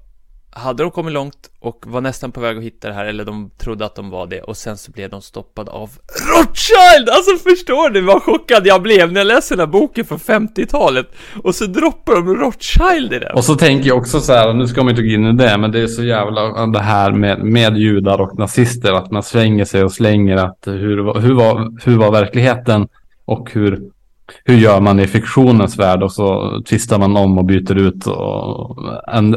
hade 0.58 0.84
de 0.84 0.92
kommit 0.92 1.14
långt 1.14 1.50
och 1.60 1.84
var 1.88 2.02
nästan 2.02 2.32
på 2.32 2.40
väg 2.40 2.58
att 2.58 2.64
hitta 2.64 2.88
det 2.88 2.94
här, 2.94 3.06
eller 3.06 3.26
de 3.26 3.52
trodde 3.58 3.86
att 3.86 3.96
de 3.96 4.10
var 4.10 4.28
det, 4.28 4.42
och 4.42 4.58
sen 4.58 4.78
så 4.78 4.92
blev 4.92 5.10
de 5.10 5.22
stoppade 5.22 5.72
av 5.72 5.90
Rothschild! 6.36 7.10
Alltså 7.10 7.50
förstår 7.50 7.90
ni 7.90 8.02
vad 8.02 8.24
chockad 8.24 8.68
jag 8.68 8.82
blev 8.82 9.12
när 9.12 9.20
jag 9.20 9.28
läste 9.28 9.56
den 9.56 9.60
här 9.60 9.68
boken 9.68 10.06
från 10.06 10.18
50-talet, 10.18 11.08
och 11.44 11.56
så 11.56 11.66
droppar 11.66 12.16
de 12.16 12.36
Rothschild 12.36 13.14
i 13.14 13.20
den. 13.20 13.36
Och 13.36 13.44
så 13.44 13.56
tänker 13.56 13.88
jag 13.88 13.98
också 13.98 14.20
så 14.20 14.34
här, 14.34 14.54
nu 14.54 14.68
ska 14.68 14.84
man 14.84 14.90
inte 14.90 15.02
gå 15.02 15.10
in 15.10 15.26
i 15.26 15.34
det, 15.34 15.58
men 15.58 15.72
det 15.72 15.80
är 15.80 15.88
så 15.88 16.04
jävla 16.04 16.66
det 16.66 16.80
här 16.80 17.12
med, 17.12 17.44
med 17.44 17.78
judar 17.78 18.22
och 18.22 18.40
nazister, 18.40 18.94
att 18.94 19.12
man 19.12 19.24
svänger 19.24 19.66
sig 19.66 19.84
och 19.84 19.92
slänger 19.92 20.38
att 20.38 20.60
hur, 20.66 21.20
hur, 21.20 21.34
var, 21.34 21.86
hur 21.86 21.98
var 21.98 22.12
verkligheten 22.12 22.88
och 23.26 23.52
hur 23.52 23.97
hur 24.44 24.58
gör 24.58 24.82
man 24.82 25.00
i 25.00 25.08
fiktionens 25.08 25.80
värld 25.80 26.04
och 26.04 26.12
så 26.12 26.62
tvistar 26.70 27.00
man 27.00 27.18
om 27.18 27.38
och 27.38 27.46
byter 27.46 27.78
ut 27.78 28.08
och 28.08 28.78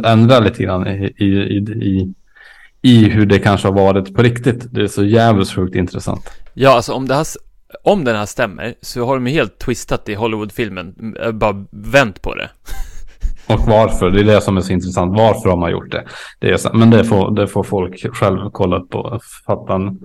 ändrar 0.05 0.45
lite 0.45 0.63
grann 0.63 0.87
i, 0.87 1.15
i, 1.17 1.25
i, 1.25 2.15
i 2.83 3.05
hur 3.09 3.27
det 3.27 3.39
kanske 3.39 3.69
har 3.69 3.73
varit 3.73 4.15
på 4.15 4.23
riktigt. 4.23 4.75
Det 4.75 4.83
är 4.83 4.87
så 4.87 5.05
jävligt 5.05 5.51
sjukt 5.51 5.75
intressant. 5.77 6.31
Ja, 6.55 6.77
alltså 6.77 6.93
om 6.93 7.09
det 7.09 7.15
här, 7.15 7.27
om 7.83 8.05
den 8.05 8.17
här 8.17 8.27
stämmer 8.27 8.75
så 8.81 9.07
har 9.07 9.15
de 9.15 9.27
helt 9.27 9.59
twistat 9.59 10.09
i 10.09 10.15
Hollywoodfilmen, 10.15 11.15
bara 11.33 11.65
vänt 11.71 12.23
på 12.23 12.35
det. 12.35 12.51
Och 13.47 13.61
varför, 13.67 14.11
det 14.11 14.21
är 14.21 14.25
det 14.25 14.41
som 14.41 14.57
är 14.57 14.61
så 14.61 14.73
intressant. 14.73 15.19
Varför 15.19 15.51
har 15.51 15.57
man 15.57 15.71
gjort 15.71 15.91
det? 15.91 16.05
det 16.39 16.51
är 16.51 16.77
men 16.77 16.91
det 16.91 17.05
får, 17.05 17.37
det 17.37 17.49
får 17.49 17.63
folk 17.63 18.17
själv 18.17 18.51
kolla 18.53 18.77
upp 18.77 18.95
och 18.95 19.21
fatta 19.47 19.75
en 19.75 19.99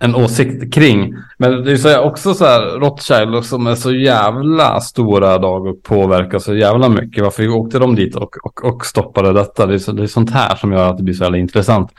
en 0.00 0.14
åsikt 0.14 0.74
kring. 0.74 1.14
Men 1.38 1.64
det 1.64 1.72
är 1.72 1.76
så 1.76 2.00
också 2.00 2.34
så 2.34 2.44
här 2.44 2.80
Rothschild 2.80 3.44
som 3.44 3.66
är 3.66 3.74
så 3.74 3.94
jävla 3.94 4.80
stora 4.80 5.34
idag 5.34 5.66
och 5.66 5.82
påverkar 5.82 6.38
så 6.38 6.54
jävla 6.54 6.88
mycket. 6.88 7.24
Varför 7.24 7.48
åkte 7.48 7.78
de 7.78 7.94
dit 7.94 8.16
och, 8.16 8.36
och, 8.44 8.64
och 8.64 8.86
stoppade 8.86 9.32
detta? 9.32 9.66
Det 9.66 9.74
är, 9.74 9.78
så, 9.78 9.92
det 9.92 10.02
är 10.02 10.06
sånt 10.06 10.30
här 10.30 10.56
som 10.56 10.72
gör 10.72 10.90
att 10.90 10.96
det 10.96 11.02
blir 11.02 11.14
så 11.14 11.24
jävla 11.24 11.38
intressant. 11.38 11.90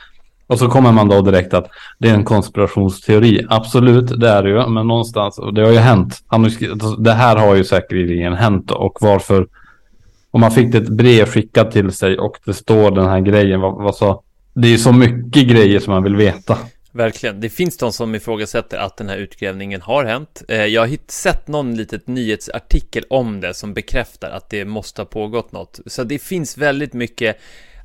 Och 0.50 0.60
så 0.60 0.68
kommer 0.68 0.92
man 0.92 1.08
då 1.08 1.22
direkt 1.22 1.54
att 1.54 1.68
det 2.00 2.10
är 2.10 2.14
en 2.14 2.26
konspirationsteori. 2.26 3.46
Absolut, 3.50 4.20
det 4.20 4.30
är 4.30 4.44
det 4.44 4.50
ju. 4.50 4.68
Men 4.68 4.88
någonstans, 4.88 5.38
och 5.38 5.54
det 5.54 5.62
har 5.62 5.72
ju 5.72 5.78
hänt. 5.78 6.24
Alltså, 6.28 6.96
det 6.96 7.12
här 7.12 7.36
har 7.36 7.56
ju 7.56 7.64
säkerligen 7.64 8.34
hänt. 8.34 8.72
Och 8.72 8.98
varför, 9.02 9.48
om 10.32 10.42
man 10.42 10.52
fick 10.52 10.76
ett 10.76 10.90
brev 10.90 11.26
skickat 11.26 11.72
till 11.72 11.92
sig 11.92 12.20
och 12.20 12.38
det 12.46 12.54
står 12.54 12.92
den 12.92 13.06
här 13.06 13.20
grejen, 13.20 13.62
vad, 13.62 13.84
vad 13.84 13.96
så, 13.96 14.24
det 14.54 14.68
är 14.68 14.72
ju 14.72 14.78
så 14.78 14.94
mycket 14.94 15.48
grejer 15.48 15.80
som 15.80 15.94
man 15.94 16.04
vill 16.04 16.16
veta. 16.16 16.58
Verkligen. 16.92 17.42
Det 17.42 17.50
finns 17.50 17.78
de 17.78 17.94
som 17.94 18.16
ifrågasätter 18.16 18.78
att 18.78 18.98
den 18.98 19.10
här 19.10 19.18
utgrävningen 19.18 19.82
har 19.82 20.06
hänt. 20.06 20.44
Eh, 20.48 20.66
jag 20.66 20.82
har 20.82 20.98
sett 21.08 21.48
någon 21.48 21.78
litet 21.78 22.08
nyhetsartikel 22.08 23.04
om 23.10 23.42
det 23.42 23.54
som 23.54 23.74
bekräftar 23.74 24.30
att 24.30 24.50
det 24.50 24.66
måste 24.66 25.02
ha 25.02 25.06
pågått 25.06 25.52
något. 25.52 25.80
Så 25.86 26.04
det 26.04 26.20
finns 26.20 26.58
väldigt 26.58 26.94
mycket 26.94 27.38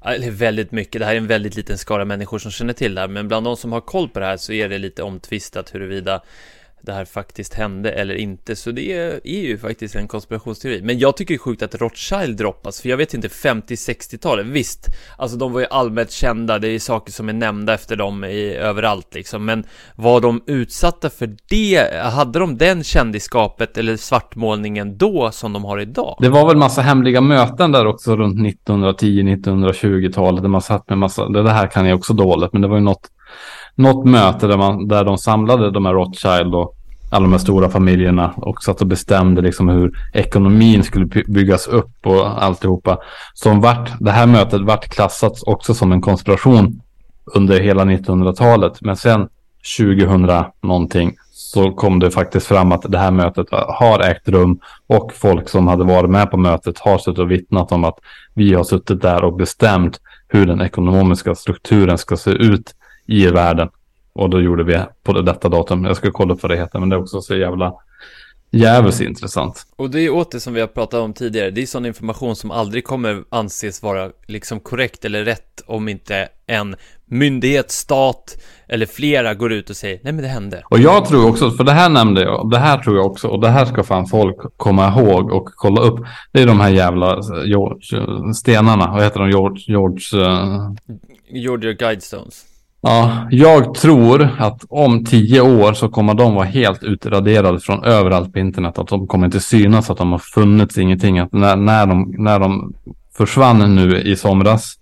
eller 0.04 0.30
väldigt 0.30 0.72
mycket, 0.72 0.98
det 0.98 1.04
här 1.04 1.12
är 1.12 1.18
en 1.18 1.26
väldigt 1.26 1.56
liten 1.56 1.78
skara 1.78 2.04
människor 2.04 2.38
som 2.38 2.50
känner 2.50 2.72
till 2.72 2.94
det 2.94 3.00
här, 3.00 3.08
men 3.08 3.28
bland 3.28 3.46
de 3.46 3.56
som 3.56 3.72
har 3.72 3.80
koll 3.80 4.08
på 4.08 4.20
det 4.20 4.26
här 4.26 4.36
så 4.36 4.52
är 4.52 4.68
det 4.68 4.78
lite 4.78 5.02
omtvistat 5.02 5.74
huruvida 5.74 6.22
det 6.84 6.92
här 6.92 7.04
faktiskt 7.04 7.54
hände 7.54 7.90
eller 7.90 8.14
inte. 8.14 8.56
Så 8.56 8.70
det 8.70 8.92
är 9.24 9.42
ju 9.42 9.58
faktiskt 9.58 9.94
en 9.94 10.08
konspirationsteori. 10.08 10.82
Men 10.82 10.98
jag 10.98 11.16
tycker 11.16 11.34
det 11.34 11.36
är 11.36 11.38
sjukt 11.38 11.62
att 11.62 11.74
Rothschild 11.74 12.38
droppas, 12.38 12.80
för 12.80 12.88
jag 12.88 12.96
vet 12.96 13.14
inte, 13.14 13.28
50-60-talet, 13.28 14.46
visst, 14.46 14.86
alltså 15.18 15.36
de 15.36 15.52
var 15.52 15.60
ju 15.60 15.66
allmänt 15.66 16.10
kända, 16.10 16.58
det 16.58 16.68
är 16.68 16.78
saker 16.78 17.12
som 17.12 17.28
är 17.28 17.32
nämnda 17.32 17.74
efter 17.74 17.96
dem 17.96 18.24
i, 18.24 18.54
överallt 18.54 19.14
liksom, 19.14 19.44
men 19.44 19.64
var 19.96 20.20
de 20.20 20.42
utsatta 20.46 21.10
för 21.10 21.36
det? 21.48 22.02
Hade 22.02 22.38
de 22.38 22.58
den 22.58 22.84
kändisskapet 22.84 23.78
eller 23.78 23.96
svartmålningen 23.96 24.98
då 24.98 25.30
som 25.30 25.52
de 25.52 25.64
har 25.64 25.80
idag? 25.80 26.16
Det 26.20 26.28
var 26.28 26.46
väl 26.46 26.56
massa 26.56 26.82
hemliga 26.82 27.20
möten 27.20 27.72
där 27.72 27.86
också 27.86 28.16
runt 28.16 28.66
1910-1920-talet, 28.66 30.42
där 30.42 30.48
man 30.48 30.62
satt 30.62 30.88
med 30.88 30.98
massa, 30.98 31.28
det 31.28 31.50
här 31.50 31.66
kan 31.66 31.86
jag 31.86 31.98
också 31.98 32.12
dåligt, 32.12 32.52
men 32.52 32.62
det 32.62 32.68
var 32.68 32.76
ju 32.76 32.82
något 32.82 33.10
något 33.74 34.06
möte 34.06 34.46
där, 34.46 34.56
man, 34.56 34.88
där 34.88 35.04
de 35.04 35.18
samlade 35.18 35.70
de 35.70 35.86
här 35.86 35.92
Rothschild 35.92 36.54
och 36.54 36.76
alla 37.10 37.22
de 37.22 37.32
här 37.32 37.38
stora 37.38 37.68
familjerna 37.68 38.34
och 38.36 38.62
satt 38.62 38.80
och 38.80 38.86
bestämde 38.86 39.42
liksom 39.42 39.68
hur 39.68 39.98
ekonomin 40.12 40.82
skulle 40.82 41.06
byggas 41.06 41.66
upp 41.66 42.06
och 42.06 42.42
alltihopa. 42.44 42.98
Som 43.34 43.60
vart, 43.60 43.90
det 44.00 44.10
här 44.10 44.26
mötet 44.26 44.60
vart 44.60 44.88
klassat 44.88 45.42
också 45.46 45.74
som 45.74 45.92
en 45.92 46.00
konspiration 46.00 46.80
under 47.24 47.60
hela 47.60 47.84
1900-talet. 47.84 48.80
Men 48.80 48.96
sen 48.96 49.28
2000 49.78 50.44
någonting 50.62 51.16
så 51.32 51.72
kom 51.72 51.98
det 51.98 52.10
faktiskt 52.10 52.46
fram 52.46 52.72
att 52.72 52.82
det 52.88 52.98
här 52.98 53.10
mötet 53.10 53.46
har 53.50 54.00
ägt 54.00 54.28
rum 54.28 54.58
och 54.86 55.12
folk 55.14 55.48
som 55.48 55.68
hade 55.68 55.84
varit 55.84 56.10
med 56.10 56.30
på 56.30 56.36
mötet 56.36 56.78
har 56.78 56.98
suttit 56.98 57.18
och 57.18 57.30
vittnat 57.30 57.72
om 57.72 57.84
att 57.84 57.98
vi 58.34 58.54
har 58.54 58.64
suttit 58.64 59.02
där 59.02 59.24
och 59.24 59.36
bestämt 59.36 60.00
hur 60.28 60.46
den 60.46 60.60
ekonomiska 60.60 61.34
strukturen 61.34 61.98
ska 61.98 62.16
se 62.16 62.30
ut 62.30 62.74
i 63.06 63.26
världen. 63.26 63.68
Och 64.12 64.30
då 64.30 64.40
gjorde 64.40 64.64
vi 64.64 64.80
på 65.02 65.12
detta 65.12 65.48
datum. 65.48 65.84
Jag 65.84 65.96
ska 65.96 66.10
kolla 66.10 66.34
upp 66.34 66.42
vad 66.42 66.50
det 66.50 66.56
heter, 66.56 66.78
men 66.78 66.88
det 66.88 66.96
är 66.96 67.00
också 67.00 67.20
så 67.20 67.36
jävla 67.36 67.74
jävligt 68.54 69.00
intressant. 69.00 69.66
Och 69.76 69.90
det 69.90 70.00
är 70.00 70.10
åter 70.10 70.38
som 70.38 70.54
vi 70.54 70.60
har 70.60 70.66
pratat 70.66 71.00
om 71.00 71.12
tidigare, 71.12 71.50
det 71.50 71.62
är 71.62 71.66
sån 71.66 71.86
information 71.86 72.36
som 72.36 72.50
aldrig 72.50 72.84
kommer 72.84 73.24
anses 73.28 73.82
vara 73.82 74.10
liksom 74.26 74.60
korrekt 74.60 75.04
eller 75.04 75.24
rätt 75.24 75.62
om 75.66 75.88
inte 75.88 76.28
en 76.46 76.76
myndighet, 77.04 77.70
stat 77.70 78.36
eller 78.68 78.86
flera 78.86 79.34
går 79.34 79.52
ut 79.52 79.70
och 79.70 79.76
säger 79.76 80.00
nej 80.02 80.12
men 80.12 80.22
det 80.22 80.28
hände. 80.28 80.62
Och 80.70 80.78
jag 80.78 81.08
tror 81.08 81.28
också, 81.28 81.50
för 81.50 81.64
det 81.64 81.72
här 81.72 81.88
nämnde 81.88 82.22
jag, 82.22 82.50
det 82.50 82.58
här 82.58 82.78
tror 82.78 82.96
jag 82.96 83.06
också, 83.06 83.28
och 83.28 83.40
det 83.40 83.48
här 83.48 83.64
ska 83.64 83.82
fan 83.82 84.06
folk 84.06 84.36
komma 84.56 84.88
ihåg 84.88 85.32
och 85.32 85.44
kolla 85.44 85.80
upp. 85.80 86.04
Det 86.32 86.42
är 86.42 86.46
de 86.46 86.60
här 86.60 86.70
jävla 86.70 87.20
George, 87.44 88.34
stenarna, 88.34 88.92
vad 88.92 89.02
heter 89.02 89.20
de, 89.20 89.30
George, 89.30 89.64
George... 89.66 90.20
Uh... 90.20 90.72
Georgia 91.30 91.72
Guidestones. 91.72 92.53
Ja, 92.86 93.26
jag 93.30 93.74
tror 93.74 94.28
att 94.38 94.64
om 94.68 95.04
tio 95.04 95.40
år 95.40 95.72
så 95.72 95.88
kommer 95.88 96.14
de 96.14 96.34
vara 96.34 96.44
helt 96.44 96.82
utraderade 96.82 97.60
från 97.60 97.84
överallt 97.84 98.32
på 98.32 98.38
internet. 98.38 98.78
Att 98.78 98.88
de 98.88 99.06
kommer 99.06 99.26
inte 99.26 99.40
synas, 99.40 99.90
att 99.90 99.98
de 99.98 100.12
har 100.12 100.18
funnits 100.18 100.78
ingenting. 100.78 101.18
Att 101.18 101.32
när, 101.32 101.56
när, 101.56 101.86
de, 101.86 102.14
när 102.18 102.38
de 102.38 102.74
försvann 103.16 103.74
nu 103.74 104.02
i 104.02 104.16
somras, 104.16 104.74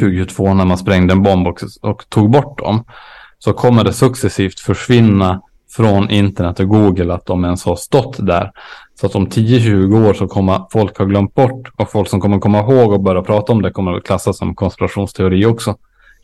2022, 0.00 0.54
när 0.54 0.64
man 0.64 0.78
sprängde 0.78 1.12
en 1.12 1.22
bomb 1.22 1.46
och, 1.46 1.60
och 1.80 2.08
tog 2.08 2.30
bort 2.30 2.58
dem, 2.58 2.84
så 3.38 3.52
kommer 3.52 3.84
det 3.84 3.92
successivt 3.92 4.60
försvinna 4.60 5.42
från 5.76 6.10
internet 6.10 6.60
och 6.60 6.68
Google 6.68 7.14
att 7.14 7.26
de 7.26 7.44
ens 7.44 7.64
har 7.64 7.76
stått 7.76 8.26
där. 8.26 8.50
Så 9.00 9.06
att 9.06 9.14
om 9.14 9.26
10-20 9.26 10.08
år 10.08 10.14
så 10.14 10.28
kommer 10.28 10.60
folk 10.72 10.98
ha 10.98 11.04
glömt 11.04 11.34
bort 11.34 11.72
och 11.76 11.90
folk 11.90 12.08
som 12.08 12.20
kommer 12.20 12.38
komma 12.38 12.58
ihåg 12.58 12.92
och 12.92 13.02
börja 13.02 13.22
prata 13.22 13.52
om 13.52 13.62
det 13.62 13.70
kommer 13.70 13.92
att 13.92 14.04
klassas 14.04 14.38
som 14.38 14.54
konspirationsteori 14.54 15.46
också 15.46 15.76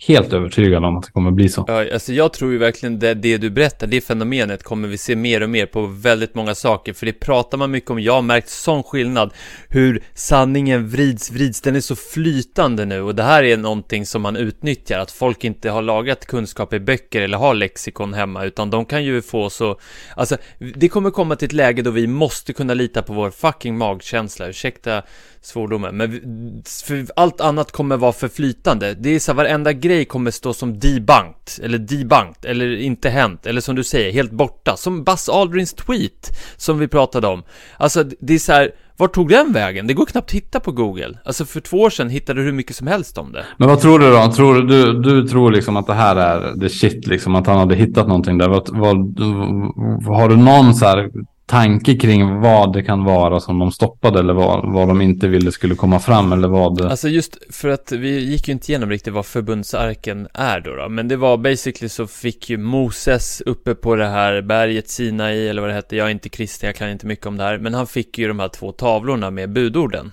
helt 0.06 0.32
övertygad 0.32 0.84
om 0.84 0.96
att 0.96 1.04
det 1.04 1.12
kommer 1.12 1.30
bli 1.30 1.48
så. 1.48 1.64
Ja, 1.68 1.92
alltså 1.92 2.12
jag 2.12 2.32
tror 2.32 2.52
ju 2.52 2.58
verkligen 2.58 2.98
det, 2.98 3.14
det 3.14 3.38
du 3.38 3.50
berättar, 3.50 3.86
det 3.86 4.00
fenomenet 4.00 4.62
kommer 4.62 4.88
vi 4.88 4.98
se 4.98 5.16
mer 5.16 5.42
och 5.42 5.50
mer 5.50 5.66
på 5.66 5.86
väldigt 5.86 6.34
många 6.34 6.54
saker, 6.54 6.92
för 6.92 7.06
det 7.06 7.12
pratar 7.12 7.58
man 7.58 7.70
mycket 7.70 7.90
om. 7.90 8.00
Jag 8.00 8.12
har 8.12 8.22
märkt 8.22 8.48
sån 8.48 8.82
skillnad, 8.82 9.32
hur 9.68 10.02
sanningen 10.14 10.88
vrids, 10.88 11.30
vrids, 11.30 11.60
den 11.60 11.76
är 11.76 11.80
så 11.80 11.96
flytande 11.96 12.84
nu. 12.84 13.00
Och 13.00 13.14
det 13.14 13.22
här 13.22 13.44
är 13.44 13.56
någonting 13.56 14.06
som 14.06 14.22
man 14.22 14.36
utnyttjar, 14.36 14.98
att 14.98 15.10
folk 15.10 15.44
inte 15.44 15.70
har 15.70 15.82
lagrat 15.82 16.26
kunskap 16.26 16.72
i 16.72 16.80
böcker 16.80 17.22
eller 17.22 17.38
har 17.38 17.54
lexikon 17.54 18.14
hemma, 18.14 18.44
utan 18.44 18.70
de 18.70 18.84
kan 18.84 19.04
ju 19.04 19.22
få 19.22 19.50
så, 19.50 19.78
alltså 20.16 20.36
det 20.74 20.88
kommer 20.88 21.10
komma 21.10 21.36
till 21.36 21.46
ett 21.46 21.52
läge 21.52 21.82
då 21.82 21.90
vi 21.90 22.06
måste 22.06 22.52
kunna 22.52 22.74
lita 22.74 23.02
på 23.02 23.12
vår 23.12 23.30
fucking 23.30 23.78
magkänsla, 23.78 24.48
ursäkta 24.48 25.02
svordomen, 25.40 25.96
men 25.96 26.62
för 26.86 27.06
allt 27.16 27.40
annat 27.40 27.72
kommer 27.72 27.96
vara 27.96 28.12
för 28.12 28.28
flytande. 28.28 28.94
Det 28.94 29.10
är 29.10 29.18
så 29.18 29.32
här, 29.32 29.36
varenda 29.36 29.72
grej 29.72 29.87
grej 29.88 30.04
kommer 30.04 30.30
stå 30.30 30.52
som 30.54 30.78
debunked, 30.78 31.64
eller 31.64 31.78
debunked, 31.78 32.44
eller 32.44 32.76
inte 32.76 33.08
hänt, 33.08 33.46
eller 33.46 33.60
som 33.60 33.76
du 33.76 33.84
säger, 33.84 34.12
helt 34.12 34.32
borta. 34.32 34.76
Som 34.76 35.04
Buzz 35.04 35.28
Aldrins 35.28 35.74
tweet, 35.74 36.30
som 36.56 36.78
vi 36.78 36.88
pratade 36.88 37.26
om. 37.26 37.42
Alltså, 37.76 38.04
det 38.20 38.34
är 38.34 38.38
så 38.38 38.52
här, 38.52 38.70
vart 38.96 39.14
tog 39.14 39.28
den 39.28 39.52
vägen? 39.52 39.86
Det 39.86 39.94
går 39.94 40.06
knappt 40.06 40.30
att 40.30 40.34
hitta 40.34 40.60
på 40.60 40.72
Google. 40.72 41.18
Alltså 41.24 41.44
för 41.44 41.60
två 41.60 41.76
år 41.76 41.90
sedan 41.90 42.10
hittade 42.10 42.40
du 42.40 42.44
hur 42.44 42.52
mycket 42.52 42.76
som 42.76 42.86
helst 42.86 43.18
om 43.18 43.32
det. 43.32 43.44
Men 43.56 43.68
vad 43.68 43.80
tror 43.80 43.98
du 43.98 44.10
då? 44.10 44.32
Tror 44.32 44.62
du, 44.62 45.02
du 45.02 45.28
tror 45.28 45.52
liksom 45.52 45.76
att 45.76 45.86
det 45.86 45.94
här 45.94 46.16
är 46.16 46.60
the 46.60 46.68
shit, 46.68 47.06
liksom 47.06 47.34
att 47.34 47.46
han 47.46 47.58
hade 47.58 47.74
hittat 47.74 48.08
någonting 48.08 48.38
där. 48.38 48.48
Vad, 48.48 48.68
vad, 48.72 48.96
har 50.18 50.28
du 50.28 50.36
någon 50.36 50.74
så 50.74 50.84
här 50.86 51.10
tanke 51.48 51.94
kring 51.94 52.40
vad 52.40 52.72
det 52.72 52.82
kan 52.82 53.04
vara 53.04 53.40
som 53.40 53.58
de 53.58 53.72
stoppade 53.72 54.18
eller 54.18 54.34
vad, 54.34 54.72
vad 54.72 54.88
de 54.88 55.00
inte 55.00 55.28
ville 55.28 55.52
skulle 55.52 55.74
komma 55.74 56.00
fram 56.00 56.32
eller 56.32 56.48
vad? 56.48 56.82
Alltså 56.82 57.08
just 57.08 57.54
för 57.54 57.68
att 57.68 57.92
vi 57.92 58.18
gick 58.18 58.48
ju 58.48 58.52
inte 58.52 58.72
igenom 58.72 58.90
riktigt 58.90 59.12
vad 59.12 59.26
förbundsarken 59.26 60.28
är 60.34 60.60
då, 60.60 60.74
då 60.74 60.88
men 60.88 61.08
det 61.08 61.16
var 61.16 61.36
basically 61.36 61.88
så 61.88 62.06
fick 62.06 62.50
ju 62.50 62.56
Moses 62.56 63.40
uppe 63.40 63.74
på 63.74 63.94
det 63.94 64.06
här 64.06 64.42
berget 64.42 64.88
Sinai 64.88 65.48
eller 65.48 65.62
vad 65.62 65.70
det 65.70 65.74
hette, 65.74 65.96
jag 65.96 66.06
är 66.06 66.10
inte 66.10 66.28
kristen, 66.28 66.66
jag 66.66 66.76
kan 66.76 66.90
inte 66.90 67.06
mycket 67.06 67.26
om 67.26 67.36
det 67.36 67.44
här, 67.44 67.58
men 67.58 67.74
han 67.74 67.86
fick 67.86 68.18
ju 68.18 68.28
de 68.28 68.40
här 68.40 68.48
två 68.48 68.72
tavlorna 68.72 69.30
med 69.30 69.52
budorden. 69.52 70.12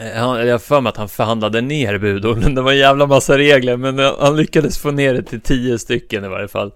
Eh, 0.00 0.20
han, 0.20 0.46
jag 0.46 0.62
för 0.62 0.80
mig 0.80 0.90
att 0.90 0.96
han 0.96 1.08
förhandlade 1.08 1.60
ner 1.60 1.98
budorden, 1.98 2.54
det 2.54 2.62
var 2.62 2.72
en 2.72 2.78
jävla 2.78 3.06
massa 3.06 3.38
regler, 3.38 3.76
men 3.76 3.98
han 4.20 4.36
lyckades 4.36 4.78
få 4.78 4.90
ner 4.90 5.14
det 5.14 5.22
till 5.22 5.40
tio 5.40 5.78
stycken 5.78 6.24
i 6.24 6.28
varje 6.28 6.48
fall. 6.48 6.72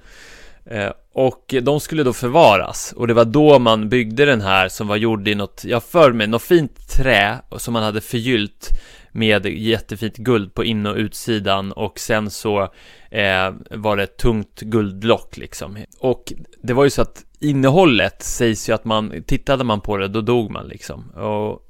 Eh, 0.70 0.90
och 1.12 1.54
de 1.62 1.80
skulle 1.80 2.02
då 2.02 2.12
förvaras 2.12 2.94
och 2.96 3.06
det 3.06 3.14
var 3.14 3.24
då 3.24 3.58
man 3.58 3.88
byggde 3.88 4.24
den 4.24 4.40
här 4.40 4.68
som 4.68 4.86
var 4.88 4.96
gjord 4.96 5.28
i 5.28 5.34
något, 5.34 5.64
jag 5.64 5.82
för 5.82 6.12
mig, 6.12 6.26
något 6.26 6.42
fint 6.42 6.88
trä 6.88 7.38
som 7.56 7.72
man 7.72 7.82
hade 7.82 8.00
förgyllt 8.00 8.68
med 9.12 9.46
jättefint 9.46 10.16
guld 10.16 10.54
på 10.54 10.64
in 10.64 10.86
och 10.86 10.96
utsidan 10.96 11.72
och 11.72 11.98
sen 11.98 12.30
så 12.30 12.62
eh, 13.10 13.52
var 13.70 13.96
det 13.96 14.02
ett 14.02 14.16
tungt 14.16 14.60
guldlock 14.60 15.36
liksom. 15.36 15.78
Och 15.98 16.32
det 16.62 16.72
var 16.72 16.84
ju 16.84 16.90
så 16.90 17.02
att 17.02 17.24
innehållet 17.40 18.22
sägs 18.22 18.68
ju 18.68 18.72
att 18.72 18.84
man, 18.84 19.22
tittade 19.26 19.64
man 19.64 19.80
på 19.80 19.96
det 19.96 20.08
då 20.08 20.20
dog 20.20 20.50
man 20.50 20.68
liksom. 20.68 21.10
Och 21.10 21.67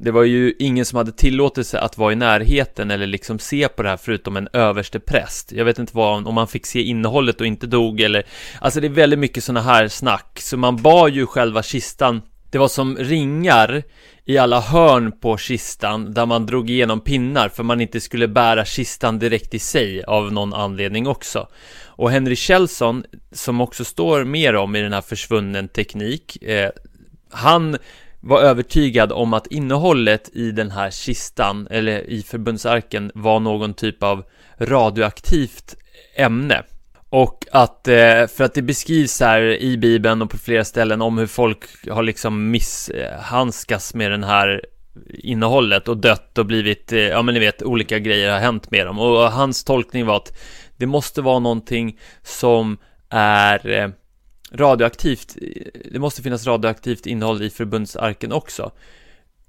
det 0.00 0.10
var 0.10 0.22
ju 0.22 0.54
ingen 0.58 0.84
som 0.84 0.96
hade 0.96 1.12
tillåtelse 1.12 1.80
att 1.80 1.98
vara 1.98 2.12
i 2.12 2.16
närheten 2.16 2.90
eller 2.90 3.06
liksom 3.06 3.38
se 3.38 3.68
på 3.68 3.82
det 3.82 3.88
här 3.88 3.96
förutom 3.96 4.36
en 4.36 4.48
överste 4.52 5.00
präst. 5.00 5.52
Jag 5.52 5.64
vet 5.64 5.78
inte 5.78 5.96
vad, 5.96 6.26
om 6.26 6.34
man 6.34 6.48
fick 6.48 6.66
se 6.66 6.82
innehållet 6.82 7.40
och 7.40 7.46
inte 7.46 7.66
dog 7.66 8.00
eller 8.00 8.26
Alltså 8.60 8.80
det 8.80 8.86
är 8.86 8.90
väldigt 8.90 9.18
mycket 9.18 9.44
sådana 9.44 9.60
här 9.60 9.88
snack 9.88 10.38
Så 10.40 10.56
man 10.56 10.82
bar 10.82 11.08
ju 11.08 11.26
själva 11.26 11.62
kistan 11.62 12.22
Det 12.50 12.58
var 12.58 12.68
som 12.68 12.96
ringar 12.96 13.82
i 14.24 14.38
alla 14.38 14.60
hörn 14.60 15.12
på 15.20 15.36
kistan 15.36 16.14
där 16.14 16.26
man 16.26 16.46
drog 16.46 16.70
igenom 16.70 17.00
pinnar 17.00 17.48
för 17.48 17.62
man 17.62 17.80
inte 17.80 18.00
skulle 18.00 18.28
bära 18.28 18.64
kistan 18.64 19.18
direkt 19.18 19.54
i 19.54 19.58
sig 19.58 20.04
av 20.04 20.32
någon 20.32 20.54
anledning 20.54 21.06
också. 21.06 21.48
Och 21.86 22.10
Henry 22.10 22.36
Kjellson, 22.36 23.04
som 23.32 23.60
också 23.60 23.84
står 23.84 24.24
mer 24.24 24.54
om 24.54 24.76
i 24.76 24.80
den 24.80 24.92
här 24.92 25.00
försvunnen 25.00 25.68
teknik, 25.68 26.42
eh, 26.42 26.70
han 27.30 27.76
var 28.20 28.40
övertygad 28.40 29.12
om 29.12 29.32
att 29.34 29.46
innehållet 29.46 30.30
i 30.32 30.50
den 30.50 30.70
här 30.70 30.90
kistan, 30.90 31.68
eller 31.70 32.10
i 32.10 32.22
förbundsarken, 32.22 33.10
var 33.14 33.40
någon 33.40 33.74
typ 33.74 34.02
av 34.02 34.24
radioaktivt 34.58 35.76
ämne. 36.16 36.62
Och 37.10 37.46
att, 37.52 37.88
eh, 37.88 38.26
för 38.26 38.42
att 38.42 38.54
det 38.54 38.62
beskrivs 38.62 39.20
här 39.20 39.42
i 39.42 39.76
Bibeln 39.76 40.22
och 40.22 40.30
på 40.30 40.38
flera 40.38 40.64
ställen 40.64 41.02
om 41.02 41.18
hur 41.18 41.26
folk 41.26 41.88
har 41.90 42.02
liksom 42.02 42.50
misshandskats 42.50 43.94
med 43.94 44.10
den 44.10 44.24
här 44.24 44.62
innehållet 45.08 45.88
och 45.88 45.96
dött 45.96 46.38
och 46.38 46.46
blivit, 46.46 46.92
eh, 46.92 46.98
ja 46.98 47.22
men 47.22 47.34
ni 47.34 47.40
vet, 47.40 47.62
olika 47.62 47.98
grejer 47.98 48.32
har 48.32 48.38
hänt 48.38 48.70
med 48.70 48.86
dem. 48.86 48.98
Och 48.98 49.32
hans 49.32 49.64
tolkning 49.64 50.06
var 50.06 50.16
att 50.16 50.38
det 50.76 50.86
måste 50.86 51.22
vara 51.22 51.38
någonting 51.38 51.98
som 52.22 52.78
är 53.10 53.70
eh, 53.70 53.88
radioaktivt, 54.52 55.36
det 55.92 55.98
måste 55.98 56.22
finnas 56.22 56.46
radioaktivt 56.46 57.06
innehåll 57.06 57.42
i 57.42 57.50
förbundsarken 57.50 58.32
också. 58.32 58.72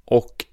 Och 0.06 0.46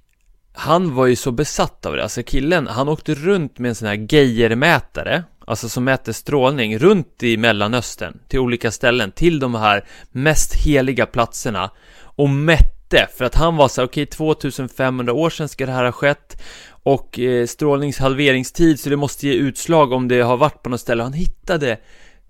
han 0.52 0.94
var 0.94 1.06
ju 1.06 1.16
så 1.16 1.32
besatt 1.32 1.86
av 1.86 1.96
det, 1.96 2.02
alltså 2.02 2.22
killen, 2.22 2.66
han 2.66 2.88
åkte 2.88 3.14
runt 3.14 3.58
med 3.58 3.68
en 3.68 3.74
sån 3.74 3.88
här 3.88 4.06
gejermätare, 4.10 5.24
alltså 5.46 5.68
som 5.68 5.84
mäter 5.84 6.12
strålning, 6.12 6.78
runt 6.78 7.22
i 7.22 7.36
Mellanöstern, 7.36 8.18
till 8.28 8.38
olika 8.38 8.70
ställen, 8.70 9.12
till 9.12 9.38
de 9.38 9.54
här 9.54 9.84
mest 10.10 10.54
heliga 10.54 11.06
platserna 11.06 11.70
och 11.98 12.28
mätte, 12.28 13.08
för 13.16 13.24
att 13.24 13.34
han 13.34 13.56
var 13.56 13.68
så 13.68 13.84
okej, 13.84 14.02
okay, 14.02 14.10
2500 14.10 15.12
år 15.12 15.30
sedan 15.30 15.48
ska 15.48 15.66
det 15.66 15.72
här 15.72 15.84
ha 15.84 15.92
skett 15.92 16.42
och 16.68 17.18
eh, 17.18 17.46
strålningshalveringstid, 17.46 18.80
så 18.80 18.90
det 18.90 18.96
måste 18.96 19.26
ge 19.28 19.34
utslag 19.34 19.92
om 19.92 20.08
det 20.08 20.20
har 20.20 20.36
varit 20.36 20.62
på 20.62 20.68
något 20.68 20.80
ställe. 20.80 21.02
Han 21.02 21.12
hittade, 21.12 21.78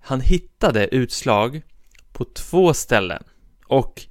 han 0.01 0.21
hittade 0.21 0.95
utslag 0.95 1.61
på 2.17 2.25
två 2.25 2.73
ställen. 2.73 3.23
Och 3.67 4.01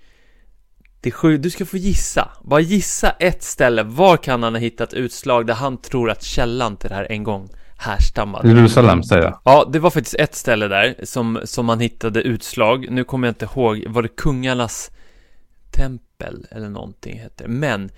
det 1.00 1.10
sju, 1.10 1.38
du 1.38 1.50
ska 1.50 1.66
få 1.66 1.76
gissa. 1.76 2.30
Bara 2.44 2.60
gissa 2.60 3.10
ett 3.10 3.42
ställe. 3.42 3.82
Var 3.82 4.16
kan 4.16 4.42
han 4.42 4.54
ha 4.54 4.60
hittat 4.60 4.94
utslag 4.94 5.46
där 5.46 5.54
han 5.54 5.80
tror 5.80 6.10
att 6.10 6.22
källan 6.22 6.76
till 6.76 6.88
det 6.88 6.94
här 6.94 7.12
en 7.12 7.24
gång 7.24 7.48
härstammade? 7.78 8.48
Jerusalem 8.48 9.02
säger 9.02 9.22
jag. 9.22 9.40
Ja, 9.44 9.68
det 9.72 9.78
var 9.78 9.90
faktiskt 9.90 10.14
ett 10.14 10.34
ställe 10.34 10.68
där 10.68 10.94
som, 11.02 11.40
som 11.44 11.66
man 11.66 11.80
hittade 11.80 12.22
utslag. 12.22 12.86
Nu 12.90 13.04
kommer 13.04 13.28
jag 13.28 13.30
inte 13.30 13.44
ihåg. 13.44 13.84
Var 13.88 14.02
det 14.02 14.08
kungarnas 14.08 14.90
tempel 15.70 16.46
eller 16.50 16.68
någonting 16.68 17.18
heter. 17.18 17.48
Men 17.48 17.90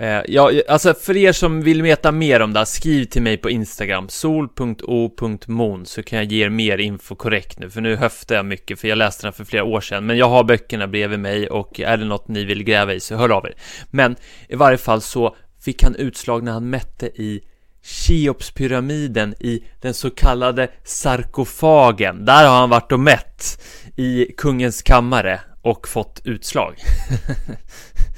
Eh, 0.00 0.20
ja, 0.28 0.52
eh, 0.52 0.60
alltså 0.68 0.94
för 0.94 1.16
er 1.16 1.32
som 1.32 1.62
vill 1.62 1.82
veta 1.82 2.12
mer 2.12 2.40
om 2.40 2.52
det 2.52 2.60
här, 2.60 2.64
skriv 2.64 3.04
till 3.04 3.22
mig 3.22 3.36
på 3.36 3.50
Instagram, 3.50 4.08
sol.o.mon, 4.08 5.86
så 5.86 6.02
kan 6.02 6.18
jag 6.18 6.32
ge 6.32 6.44
er 6.44 6.48
mer 6.48 6.78
info 6.78 7.14
korrekt 7.14 7.58
nu, 7.58 7.70
för 7.70 7.80
nu 7.80 7.96
höftar 7.96 8.34
jag 8.34 8.46
mycket, 8.46 8.80
för 8.80 8.88
jag 8.88 8.98
läste 8.98 9.26
den 9.26 9.32
för 9.32 9.44
flera 9.44 9.64
år 9.64 9.80
sedan, 9.80 10.06
men 10.06 10.16
jag 10.16 10.28
har 10.28 10.44
böckerna 10.44 10.86
bredvid 10.86 11.18
mig 11.18 11.48
och 11.48 11.80
är 11.80 11.96
det 11.96 12.04
något 12.04 12.28
ni 12.28 12.44
vill 12.44 12.64
gräva 12.64 12.94
i 12.94 13.00
så 13.00 13.16
hör 13.16 13.28
av 13.28 13.46
er. 13.46 13.54
Men 13.90 14.16
i 14.48 14.56
varje 14.56 14.78
fall 14.78 15.00
så 15.00 15.36
fick 15.60 15.82
han 15.82 15.94
utslag 15.94 16.42
när 16.42 16.52
han 16.52 16.70
mätte 16.70 17.06
i 17.06 17.40
Cheopspyramiden 17.82 19.34
i 19.40 19.64
den 19.80 19.94
så 19.94 20.10
kallade 20.10 20.68
sarkofagen. 20.84 22.24
Där 22.24 22.48
har 22.48 22.56
han 22.56 22.70
varit 22.70 22.92
och 22.92 23.00
mätt 23.00 23.62
i 23.96 24.24
kungens 24.36 24.82
kammare 24.82 25.40
och 25.62 25.88
fått 25.88 26.20
utslag. 26.24 26.74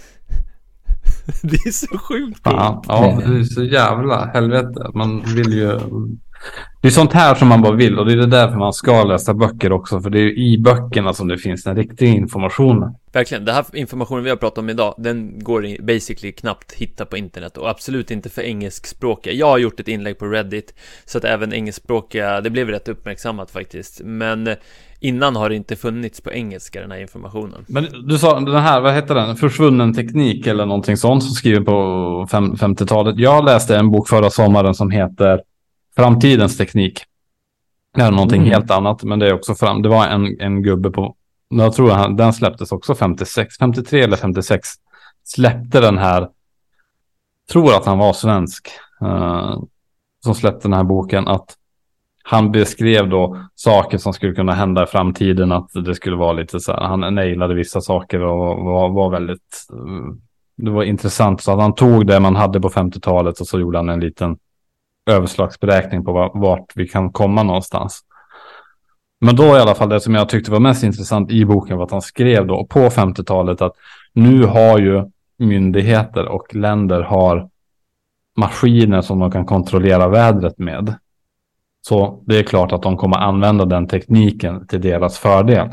det 1.43 1.57
är 1.57 1.73
så 1.73 1.99
sjukt 1.99 2.43
coolt. 2.43 2.85
Ja, 2.89 3.23
det 3.27 3.39
är 3.39 3.45
så 3.45 3.65
jävla 3.65 4.25
helvete. 4.25 4.91
Man 4.95 5.23
vill 5.35 5.53
ju... 5.53 5.79
Det 6.81 6.89
är 6.89 6.93
sånt 6.93 7.13
här 7.13 7.35
som 7.35 7.49
man 7.49 7.63
bara 7.63 7.73
vill 7.73 7.99
och 7.99 8.07
det 8.07 8.13
är 8.13 8.27
därför 8.27 8.57
man 8.57 8.73
ska 8.73 9.05
läsa 9.05 9.35
böcker 9.35 9.73
också. 9.73 10.01
För 10.01 10.11
det 10.11 10.19
är 10.19 10.39
i 10.39 10.59
böckerna 10.59 11.13
som 11.13 11.29
det 11.29 11.39
finns 11.39 11.65
den 11.65 11.77
riktiga 11.77 12.09
informationen. 12.09 12.95
Verkligen, 13.13 13.45
den 13.45 13.55
här 13.55 13.65
informationen 13.73 14.25
vi 14.25 14.31
har 14.31 14.37
pratat 14.37 14.59
om 14.59 14.71
idag, 14.71 14.95
den 14.99 15.39
går 15.39 15.83
basically 15.83 16.33
knappt 16.33 16.73
hitta 16.73 17.05
på 17.05 17.17
internet 17.17 17.57
och 17.57 17.71
absolut 17.71 18.11
inte 18.11 18.29
för 18.31 18.43
engelskspråkiga. 18.43 19.33
Jag 19.33 19.47
har 19.47 19.59
gjort 19.59 19.81
ett 19.81 19.89
inlägg 19.89 20.19
på 20.19 20.27
Reddit 20.27 20.75
så 21.05 21.19
att 21.19 21.25
även 21.25 21.53
engelskspråkiga, 21.53 22.41
det 22.41 22.51
blev 22.51 22.69
rätt 22.69 22.89
uppmärksammat 22.89 23.51
faktiskt. 23.51 24.01
Men 24.05 24.49
Innan 25.03 25.37
har 25.37 25.49
det 25.49 25.57
inte 25.57 25.77
funnits 25.77 26.21
på 26.21 26.33
engelska 26.33 26.81
den 26.81 26.91
här 26.91 26.99
informationen. 26.99 27.65
Men 27.69 27.87
du 28.09 28.19
sa 28.19 28.41
den 28.41 28.55
här, 28.55 28.81
vad 28.81 28.95
heter 28.95 29.15
den? 29.15 29.37
Försvunnen 29.37 29.95
teknik 29.95 30.47
eller 30.47 30.67
någonting 30.67 30.97
sånt 30.97 31.23
som 31.23 31.33
skriven 31.33 31.65
på 31.65 31.73
50-talet. 32.31 33.19
Jag 33.19 33.45
läste 33.45 33.77
en 33.77 33.91
bok 33.91 34.09
förra 34.09 34.31
sommaren 34.31 34.75
som 34.75 34.91
heter 34.91 35.41
Framtidens 35.97 36.57
teknik. 36.57 37.05
Det 37.95 38.03
är 38.03 38.11
någonting 38.11 38.41
mm. 38.41 38.53
helt 38.53 38.71
annat, 38.71 39.03
men 39.03 39.19
det 39.19 39.29
är 39.29 39.35
också 39.35 39.55
fram. 39.55 39.83
Det 39.83 39.89
var 39.89 40.07
en, 40.07 40.41
en 40.41 40.63
gubbe 40.63 40.91
på, 40.91 41.17
jag 41.49 41.73
tror 41.73 41.91
han, 41.91 42.17
den 42.17 42.33
släpptes 42.33 42.73
också 42.73 42.95
56, 42.95 43.59
53 43.59 44.03
eller 44.03 44.17
56. 44.17 44.69
Släppte 45.25 45.81
den 45.81 45.99
här, 45.99 46.29
tror 47.53 47.75
att 47.75 47.87
han 47.87 47.99
var 47.99 48.13
svensk, 48.13 48.69
uh, 49.03 49.63
som 50.25 50.35
släppte 50.35 50.69
den 50.69 50.73
här 50.73 50.85
boken, 50.85 51.29
att 51.29 51.57
han 52.23 52.53
beskrev 52.53 53.09
då 53.09 53.37
saker 53.55 53.99
som 53.99 54.13
skulle 54.13 54.35
kunna 54.35 54.53
hända 54.53 54.83
i 54.83 54.87
framtiden, 54.87 55.53
att 55.53 55.71
det 55.85 55.95
skulle 55.95 56.17
vara 56.17 56.33
lite 56.33 56.61
så 56.61 56.73
här, 56.73 56.81
han 56.81 57.15
nailade 57.15 57.55
vissa 57.55 57.81
saker 57.81 58.21
och 58.21 58.65
var, 58.65 58.89
var 58.89 59.11
väldigt, 59.11 59.67
eh, 59.73 60.15
det 60.57 60.71
var 60.71 60.83
intressant. 60.83 61.41
Så 61.41 61.53
att 61.53 61.61
han 61.61 61.75
tog 61.75 62.07
det 62.07 62.21
man 62.21 62.37
hade 62.37 62.61
på 62.61 62.69
50-talet 62.69 63.41
och 63.41 63.47
så 63.47 63.61
gjorde 63.61 63.79
han 63.79 63.89
en 63.89 64.01
liten 64.01 64.37
överslagsberäkning 65.11 66.05
på 66.05 66.31
vart 66.35 66.73
vi 66.75 66.89
kan 66.89 67.13
komma 67.13 67.43
någonstans. 67.43 68.05
Men 69.21 69.37
då 69.37 69.45
i 69.45 69.61
alla 69.61 69.75
fall 69.75 69.89
det 69.89 70.01
som 70.01 70.15
jag 70.15 70.29
tyckte 70.29 70.51
var 70.51 70.61
mest 70.61 70.83
intressant 70.83 71.31
i 71.31 71.45
boken 71.45 71.77
var 71.77 71.85
att 71.85 71.91
han 71.91 72.03
skrev 72.03 72.47
då 72.47 72.67
på 72.67 72.81
50-talet 72.81 73.63
att 73.63 73.73
nu 74.13 74.45
har 74.45 74.79
ju 74.79 75.05
myndigheter 75.39 76.29
och 76.29 76.55
länder 76.55 77.03
har 77.03 77.51
maskiner 78.37 79.03
som 79.03 79.19
de 79.19 79.31
kan 79.31 79.47
kontrollera 79.47 80.09
vädret 80.09 80.59
med. 80.59 80.95
Så 81.83 82.23
det 82.27 82.39
är 82.39 82.43
klart 82.43 82.73
att 82.73 82.83
de 82.83 82.97
kommer 82.97 83.17
använda 83.17 83.65
den 83.65 83.89
tekniken 83.89 84.67
till 84.67 84.81
deras 84.81 85.19
fördel. 85.19 85.69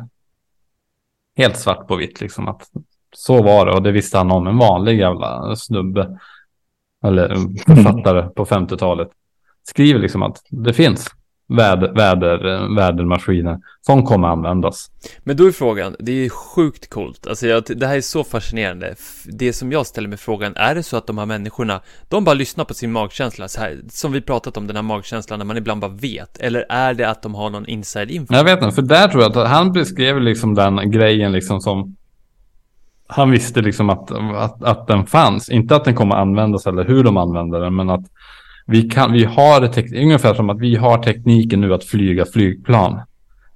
Helt 1.37 1.57
svart 1.57 1.87
på 1.87 1.95
vitt 1.95 2.21
liksom 2.21 2.47
att 2.47 2.69
så 3.15 3.43
var 3.43 3.65
det 3.65 3.71
och 3.71 3.83
det 3.83 3.91
visste 3.91 4.17
han 4.17 4.31
om 4.31 4.47
en 4.47 4.57
vanlig 4.57 4.99
jävla 4.99 5.55
snubbe. 5.55 6.19
Eller 7.03 7.27
författare 7.75 8.29
på 8.29 8.45
50-talet. 8.45 9.09
Skriver 9.69 9.99
liksom 9.99 10.23
att 10.23 10.41
det 10.49 10.73
finns 10.73 11.07
väder, 11.47 11.93
väder, 11.93 12.75
vädermaskiner 12.75 13.57
som 13.81 14.03
kommer 14.03 14.27
användas. 14.27 14.91
Men 15.23 15.37
då 15.37 15.47
är 15.47 15.51
frågan, 15.51 15.95
det 15.99 16.11
är 16.11 16.29
sjukt 16.29 16.89
coolt, 16.89 17.27
alltså 17.27 17.47
jag, 17.47 17.63
det 17.75 17.87
här 17.87 17.97
är 17.97 18.01
så 18.01 18.23
fascinerande. 18.23 18.95
Det 19.25 19.53
som 19.53 19.71
jag 19.71 19.85
ställer 19.85 20.09
mig 20.09 20.17
frågan, 20.17 20.55
är 20.55 20.75
det 20.75 20.83
så 20.83 20.97
att 20.97 21.07
de 21.07 21.17
här 21.17 21.25
människorna, 21.25 21.81
de 22.09 22.23
bara 22.23 22.33
lyssnar 22.33 22.65
på 22.65 22.73
sin 22.73 22.91
magkänsla, 22.91 23.47
så 23.47 23.61
här, 23.61 23.79
som 23.89 24.11
vi 24.11 24.21
pratat 24.21 24.57
om 24.57 24.67
den 24.67 24.75
här 24.75 24.83
magkänslan, 24.83 25.39
när 25.39 25.45
man 25.45 25.57
ibland 25.57 25.81
bara 25.81 25.91
vet, 25.91 26.37
eller 26.37 26.65
är 26.69 26.93
det 26.93 27.09
att 27.09 27.21
de 27.21 27.35
har 27.35 27.49
någon 27.49 27.65
inside 27.65 28.11
info? 28.11 28.33
Jag 28.33 28.43
vet 28.43 28.63
inte, 28.63 28.75
för 28.75 28.81
där 28.81 29.07
tror 29.07 29.23
jag 29.23 29.37
att 29.37 29.49
han 29.49 29.71
beskrev 29.71 30.21
liksom 30.21 30.55
den 30.55 30.91
grejen 30.91 31.31
liksom 31.31 31.61
som 31.61 31.95
han 33.09 33.31
visste 33.31 33.61
liksom 33.61 33.89
att, 33.89 34.11
att, 34.11 34.63
att 34.63 34.87
den 34.87 35.05
fanns, 35.05 35.49
inte 35.49 35.75
att 35.75 35.85
den 35.85 35.95
kommer 35.95 36.15
användas 36.15 36.67
eller 36.67 36.85
hur 36.85 37.03
de 37.03 37.17
använder 37.17 37.59
den, 37.59 37.75
men 37.75 37.89
att 37.89 38.05
vi, 38.67 38.81
kan, 38.81 39.11
vi 39.11 39.23
har 39.23 39.67
tek, 39.67 39.93
ungefär 39.93 40.33
som 40.33 40.49
att 40.49 40.59
vi 40.59 40.75
har 40.75 41.03
tekniken 41.03 41.61
nu 41.61 41.73
att 41.73 41.83
flyga 41.83 42.25
flygplan. 42.25 42.99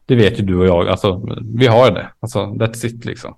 Det 0.05 0.15
vet 0.15 0.39
ju 0.39 0.43
du 0.43 0.55
och 0.55 0.65
jag, 0.65 0.87
alltså 0.87 1.27
vi 1.55 1.67
har 1.67 1.91
det, 1.91 2.07
alltså 2.19 2.39
that's 2.39 2.85
it 2.85 3.05
liksom. 3.05 3.35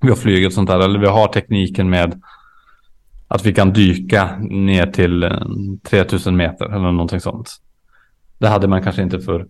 Vi 0.00 0.08
har 0.08 0.16
flugit 0.16 0.54
sånt 0.54 0.70
där, 0.70 0.80
eller 0.80 0.98
vi 0.98 1.06
har 1.06 1.28
tekniken 1.28 1.90
med 1.90 2.22
att 3.28 3.46
vi 3.46 3.54
kan 3.54 3.72
dyka 3.72 4.36
ner 4.40 4.86
till 4.86 5.22
eh, 5.22 5.30
3000 5.82 6.36
meter 6.36 6.64
eller 6.64 6.92
någonting 6.92 7.20
sånt. 7.20 7.50
Det 8.38 8.48
hade 8.48 8.68
man 8.68 8.82
kanske 8.82 9.02
inte 9.02 9.20
för 9.20 9.46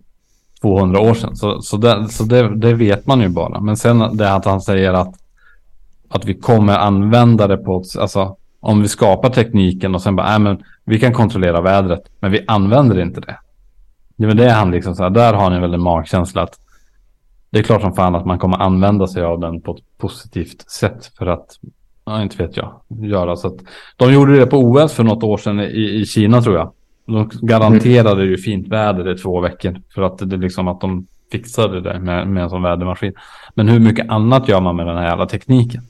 200 0.61 0.99
år 0.99 1.13
sedan, 1.13 1.35
så, 1.35 1.61
så, 1.61 1.77
det, 1.77 2.09
så 2.09 2.23
det, 2.23 2.55
det 2.55 2.73
vet 2.73 3.07
man 3.07 3.21
ju 3.21 3.29
bara. 3.29 3.61
Men 3.61 3.77
sen 3.77 4.17
det 4.17 4.33
att 4.33 4.45
han 4.45 4.61
säger 4.61 4.93
att, 4.93 5.15
att 6.09 6.25
vi 6.25 6.33
kommer 6.33 6.77
använda 6.77 7.47
det 7.47 7.57
på, 7.57 7.83
alltså 7.99 8.37
om 8.65 8.81
vi 8.81 8.87
skapar 8.87 9.29
tekniken 9.29 9.95
och 9.95 10.01
sen 10.01 10.15
bara, 10.15 10.33
äh, 10.33 10.39
men 10.39 10.63
vi 10.83 10.99
kan 10.99 11.13
kontrollera 11.13 11.61
vädret, 11.61 12.01
men 12.19 12.31
vi 12.31 12.45
använder 12.47 12.99
inte 12.99 13.21
det. 13.21 13.37
Det 14.15 14.27
är 14.27 14.33
det 14.33 14.51
han 14.51 14.71
liksom 14.71 14.95
så 14.95 15.03
här, 15.03 15.09
där 15.09 15.33
har 15.33 15.49
ni 15.49 15.59
väl 15.59 15.73
en 15.73 15.81
magkänsla 15.81 16.41
att 16.41 16.59
det 17.49 17.59
är 17.59 17.63
klart 17.63 17.81
som 17.81 17.93
fan 17.93 18.15
att 18.15 18.25
man 18.25 18.39
kommer 18.39 18.57
använda 18.57 19.07
sig 19.07 19.23
av 19.23 19.39
den 19.39 19.61
på 19.61 19.71
ett 19.71 19.97
positivt 19.97 20.69
sätt 20.69 21.11
för 21.17 21.25
att, 21.25 21.59
ja, 22.05 22.21
inte 22.21 22.43
vet 22.43 22.57
jag, 22.57 22.81
göra 22.87 23.35
så 23.35 23.47
att 23.47 23.57
de 23.97 24.13
gjorde 24.13 24.39
det 24.39 24.45
på 24.45 24.57
OS 24.57 24.93
för 24.93 25.03
något 25.03 25.23
år 25.23 25.37
sedan 25.37 25.59
i, 25.59 26.01
i 26.01 26.05
Kina 26.05 26.41
tror 26.41 26.55
jag. 26.55 26.71
De 27.05 27.29
garanterade 27.41 28.21
mm. 28.21 28.29
ju 28.29 28.37
fint 28.37 28.67
väder 28.67 29.11
i 29.11 29.17
två 29.17 29.39
veckor 29.39 29.81
för 29.93 30.01
att 30.01 30.17
det 30.17 30.37
liksom 30.37 30.67
att 30.67 30.81
de 30.81 31.07
fixade 31.31 31.81
det 31.81 31.99
med, 31.99 32.27
med 32.27 32.43
en 32.43 32.49
sån 32.49 32.63
vädermaskin. 32.63 33.13
Men 33.53 33.67
hur 33.67 33.79
mycket 33.79 34.09
annat 34.09 34.47
gör 34.47 34.61
man 34.61 34.75
med 34.75 34.87
den 34.87 34.97
här 34.97 35.07
jävla 35.07 35.25
tekniken? 35.25 35.81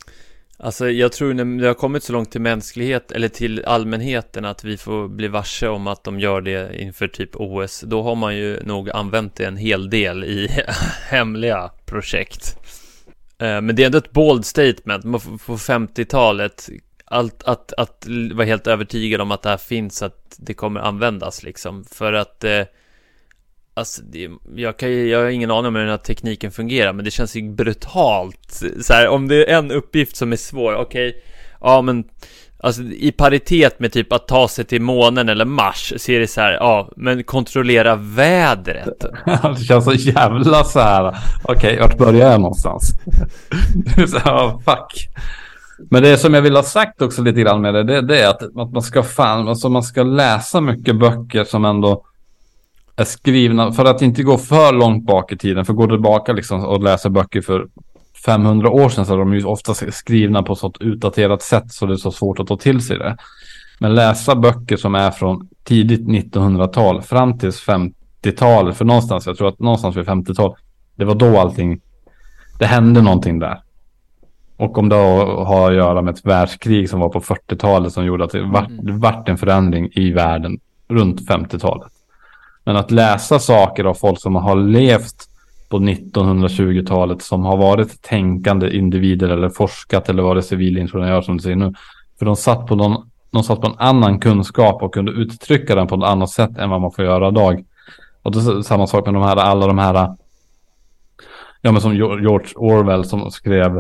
Alltså 0.66 0.90
jag 0.90 1.12
tror 1.12 1.34
när 1.34 1.62
det 1.62 1.68
har 1.68 1.74
kommit 1.74 2.04
så 2.04 2.14
långt 2.14 2.32
till 2.32 2.42
mänsklighet 2.42 3.12
eller 3.12 3.28
till 3.28 3.66
allmänheten 3.66 4.46
att 4.46 4.64
vi 4.64 4.78
får 4.78 5.08
bli 5.08 5.28
varse 5.28 5.68
om 5.68 5.88
att 5.88 6.04
de 6.04 6.20
gör 6.20 6.42
det 6.42 6.82
inför 6.82 7.08
typ 7.08 7.30
OS 7.34 7.82
Då 7.82 8.04
har 8.04 8.16
man 8.16 8.36
ju 8.36 8.64
nog 8.64 8.90
använt 8.90 9.36
det 9.36 9.46
en 9.46 9.58
hel 9.58 9.90
del 9.90 10.24
i 10.24 10.50
hemliga 11.10 11.72
projekt. 11.86 12.58
Eh, 13.38 13.62
men 13.62 13.76
det 13.76 13.82
är 13.82 13.86
ändå 13.86 13.98
ett 13.98 14.12
bold 14.12 14.46
statement. 14.46 15.04
På 15.46 15.58
50-talet 15.58 16.70
allt, 17.06 17.44
att, 17.44 17.74
att 17.74 18.08
vara 18.34 18.48
helt 18.48 18.68
övertygad 18.68 19.22
om 19.22 19.32
att 19.32 19.42
det 19.42 19.50
här 19.50 19.58
finns, 19.58 20.02
att 20.02 20.36
det 20.38 20.54
kommer 20.54 20.80
användas 20.80 21.44
liksom. 21.44 21.84
För 21.84 22.14
att 22.14 22.44
eh, 22.44 22.62
Alltså, 23.78 24.02
det, 24.02 24.30
jag, 24.56 24.78
kan, 24.78 25.08
jag 25.08 25.20
har 25.20 25.30
ingen 25.30 25.52
aning 25.52 25.68
om 25.68 25.76
hur 25.76 25.82
den 25.82 25.90
här 25.90 25.98
tekniken 25.98 26.52
fungerar, 26.52 26.94
men 26.94 27.06
det 27.06 27.12
känns 27.12 27.36
ju 27.36 27.52
brutalt. 27.52 28.64
Så 28.82 28.94
här, 28.94 29.08
om 29.08 29.28
det 29.28 29.52
är 29.52 29.58
en 29.58 29.72
uppgift 29.72 30.16
som 30.16 30.32
är 30.32 30.36
svår, 30.36 30.76
okej, 30.76 31.10
okay, 31.10 31.22
ja 31.62 31.82
men 31.82 32.04
Alltså 32.66 32.82
i 32.82 33.12
paritet 33.12 33.80
med 33.80 33.92
typ 33.92 34.14
att 34.14 34.28
ta 34.28 34.48
sig 34.48 34.66
till 34.66 34.82
månen 34.82 35.30
eller 35.30 35.46
Mars 35.46 35.94
så 35.98 36.12
är 36.12 36.20
det 36.20 36.28
så 36.28 36.42
här, 36.42 36.52
ja, 36.52 36.90
men 36.96 37.24
kontrollera 37.24 37.96
vädret. 37.96 39.06
det 39.58 39.64
känns 39.64 39.86
så 39.86 39.94
jävla 39.94 40.64
så 40.64 40.80
här, 40.80 41.18
okej, 41.44 41.56
okay, 41.56 41.80
vart 41.80 41.98
börjar 41.98 42.32
jag 42.32 42.42
någonstans? 42.42 42.92
så 44.08 44.18
här, 44.18 44.50
fuck. 44.50 45.10
Men 45.90 46.04
det 46.04 46.18
som 46.18 46.34
jag 46.34 46.42
vill 46.42 46.56
ha 46.56 46.64
sagt 46.64 47.02
också 47.02 47.22
lite 47.22 47.42
grann 47.42 47.62
med 47.62 47.74
det, 47.74 47.84
det, 47.84 48.02
det 48.02 48.22
är 48.22 48.30
att, 48.30 48.44
att 48.44 48.72
man 48.72 48.82
ska 48.82 49.04
fan, 49.04 49.48
alltså 49.48 49.70
man 49.70 49.84
ska 49.84 50.04
läsa 50.04 50.62
mycket 50.62 51.00
böcker 51.00 51.44
som 51.44 51.66
ändå 51.66 52.06
är 52.96 53.04
skrivna, 53.04 53.72
för 53.72 53.86
att 53.86 54.02
inte 54.02 54.24
gå 54.24 54.38
för 54.38 54.74
långt 54.74 55.06
bak 55.06 55.32
i 55.32 55.38
tiden, 55.38 55.66
för 55.66 55.74
går 55.74 55.88
du 55.88 55.96
tillbaka 55.96 56.34
liksom 56.34 56.66
och 56.66 56.84
läser 56.84 57.10
böcker 57.10 57.42
för 57.42 57.68
500 58.26 58.70
år 58.70 58.90
sedan 58.90 59.06
så 59.06 59.14
är 59.14 59.18
de 59.18 59.34
ju 59.34 59.44
ofta 59.44 59.74
skrivna 59.74 60.44
på 60.44 60.56
så 60.56 60.74
utdaterat 60.80 61.42
sätt 61.42 61.72
så 61.72 61.86
det 61.86 61.94
är 61.94 61.98
så 61.98 62.12
svårt 62.12 62.40
att 62.40 62.48
ta 62.48 62.58
till 62.58 62.82
sig 62.82 62.98
det. 62.98 63.18
Men 63.80 63.96
läsa 63.96 64.36
böcker 64.36 64.78
som 64.78 64.96
är 64.96 65.12
från 65.12 65.50
tidigt 65.64 66.08
1900-tal 66.08 67.02
fram 67.02 67.38
till 67.38 67.50
50-talet, 67.50 68.78
för 68.78 68.86
någonstans, 68.86 69.26
jag 69.26 69.38
tror 69.38 69.48
att 69.48 69.60
någonstans 69.60 69.96
vid 69.96 70.06
50-tal, 70.06 70.56
det 70.96 71.06
var 71.06 71.16
då 71.16 71.40
allting, 71.40 71.82
det 72.60 72.66
hände 72.66 73.02
någonting 73.02 73.40
där. 73.40 73.62
Och 74.58 74.78
om 74.78 74.90
det 74.90 74.96
har 74.96 75.72
att 75.72 75.78
göra 75.78 76.02
med 76.02 76.14
ett 76.14 76.26
världskrig 76.26 76.90
som 76.90 77.00
var 77.00 77.10
på 77.10 77.20
40-talet 77.20 77.94
som 77.94 78.06
gjorde 78.06 78.24
att 78.24 78.32
det 78.32 78.42
vart, 78.42 78.70
det 78.70 78.92
vart 78.92 79.30
en 79.30 79.38
förändring 79.38 79.90
i 79.92 80.12
världen 80.12 80.60
runt 80.88 81.30
50-talet. 81.30 81.92
Men 82.66 82.76
att 82.76 82.92
läsa 82.92 83.40
saker 83.40 83.84
av 83.84 83.94
folk 83.94 84.22
som 84.22 84.36
har 84.36 84.56
levt 84.56 85.30
på 85.70 85.78
1920-talet 85.80 87.22
som 87.22 87.46
har 87.46 87.58
varit 87.58 88.02
tänkande 88.02 88.78
individer 88.78 89.30
eller 89.30 89.50
forskat 89.50 90.10
eller 90.10 90.24
varit 90.24 90.46
civilingenjör 90.46 91.22
som 91.22 91.38
du 91.38 91.44
säger 91.44 91.56
nu. 91.56 91.74
För 92.20 92.26
de 92.26 92.36
satt 92.36 92.68
på 92.68 92.76
någon, 92.76 93.10
de 93.32 93.44
satt 93.44 93.62
på 93.62 93.68
en 93.68 93.76
annan 93.78 94.20
kunskap 94.20 94.84
och 94.84 94.94
kunde 94.94 95.12
uttrycka 95.12 95.76
den 95.76 95.88
på 95.88 95.96
ett 95.96 96.04
annat 96.04 96.30
sätt 96.30 96.58
än 96.58 96.70
vad 96.70 96.82
man 96.82 96.92
får 96.92 97.06
göra 97.06 97.28
idag. 97.28 97.66
Och 98.22 98.32
det 98.32 98.40
är 98.40 98.62
samma 98.62 98.88
sak 98.88 99.06
med 99.06 99.14
de 99.14 99.24
här, 99.24 99.36
alla 99.36 99.68
de 99.68 99.78
här, 99.78 100.16
ja 101.62 101.72
men 101.72 101.82
som 101.82 101.96
George 101.96 102.54
Orwell 102.56 103.06
som 103.06 103.32
skrev 103.32 103.78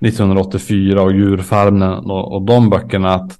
1984 0.00 1.02
och 1.02 1.12
djurfarmen 1.12 2.10
och, 2.10 2.34
och 2.34 2.42
de 2.42 2.70
böckerna 2.70 3.14
att 3.14 3.38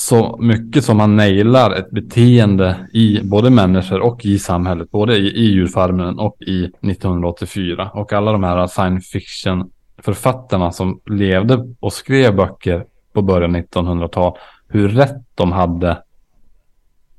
så 0.00 0.36
mycket 0.40 0.84
som 0.84 0.96
man 0.96 1.16
nailar 1.16 1.70
ett 1.70 1.90
beteende 1.90 2.88
i 2.92 3.20
både 3.22 3.50
människor 3.50 4.00
och 4.00 4.24
i 4.24 4.38
samhället, 4.38 4.90
både 4.90 5.16
i, 5.16 5.26
i 5.26 5.44
djurfarmen 5.44 6.18
och 6.18 6.36
i 6.40 6.64
1984. 6.64 7.90
Och 7.94 8.12
alla 8.12 8.32
de 8.32 8.44
här 8.44 8.66
science 8.66 9.10
fiction 9.12 9.70
författarna 9.98 10.72
som 10.72 11.00
levde 11.06 11.74
och 11.80 11.92
skrev 11.92 12.36
böcker 12.36 12.84
på 13.12 13.22
början 13.22 13.56
1900-tal, 13.56 14.38
hur 14.68 14.88
rätt 14.88 15.16
de 15.34 15.52
hade 15.52 16.02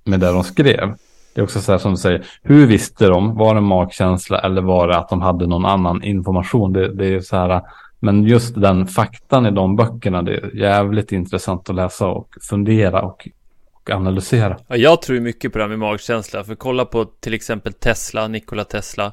med 0.04 0.20
det 0.20 0.32
de 0.32 0.44
skrev. 0.44 0.96
Det 1.34 1.42
är 1.42 1.44
också 1.44 1.62
så 1.62 1.72
här 1.72 1.80
som 1.80 1.92
du 1.92 1.98
säger, 1.98 2.26
hur 2.44 2.68
visste 2.68 3.08
de? 3.08 3.36
Var 3.36 3.56
det 3.56 3.62
magkänsla 3.62 4.40
eller 4.40 4.62
var 4.62 4.88
det 4.88 4.98
att 4.98 5.10
de 5.10 5.22
hade 5.22 5.48
någon 5.48 5.66
annan 5.66 6.04
information? 6.04 6.74
Det, 6.74 6.94
det 6.94 7.08
är 7.08 7.20
så 7.20 7.36
här, 7.36 7.62
men 8.00 8.24
just 8.24 8.62
den 8.62 8.88
faktan 8.88 9.46
i 9.46 9.52
de 9.52 9.76
böckerna, 9.76 10.22
det 10.22 10.38
är 10.38 10.56
jävligt 10.56 11.12
intressant 11.12 11.70
att 11.70 11.76
läsa 11.76 12.08
och 12.08 12.36
fundera 12.42 13.02
och, 13.02 13.28
och 13.74 13.90
analysera. 13.90 14.58
Ja, 14.68 14.78
jag 14.78 15.02
tror 15.02 15.20
mycket 15.20 15.52
på 15.52 15.58
det 15.58 15.64
här 15.64 15.70
med 15.70 15.80
magkänsla, 15.80 16.44
för 16.44 16.56
kolla 16.56 16.86
på 16.86 17.06
till 17.06 17.34
exempel 17.34 17.74
Tesla, 17.74 18.28
Nikola 18.28 18.64
Tesla 18.64 19.12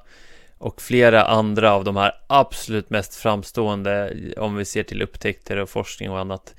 och 0.59 0.83
flera 0.83 1.25
andra 1.25 1.73
av 1.73 1.85
de 1.85 1.97
här 1.97 2.13
absolut 2.27 2.91
mest 2.91 3.15
framstående, 3.15 4.15
om 4.37 4.57
vi 4.57 4.65
ser 4.65 4.83
till 4.83 5.03
upptäckter 5.03 5.57
och 5.57 5.69
forskning 5.69 6.11
och 6.11 6.19
annat. 6.19 6.55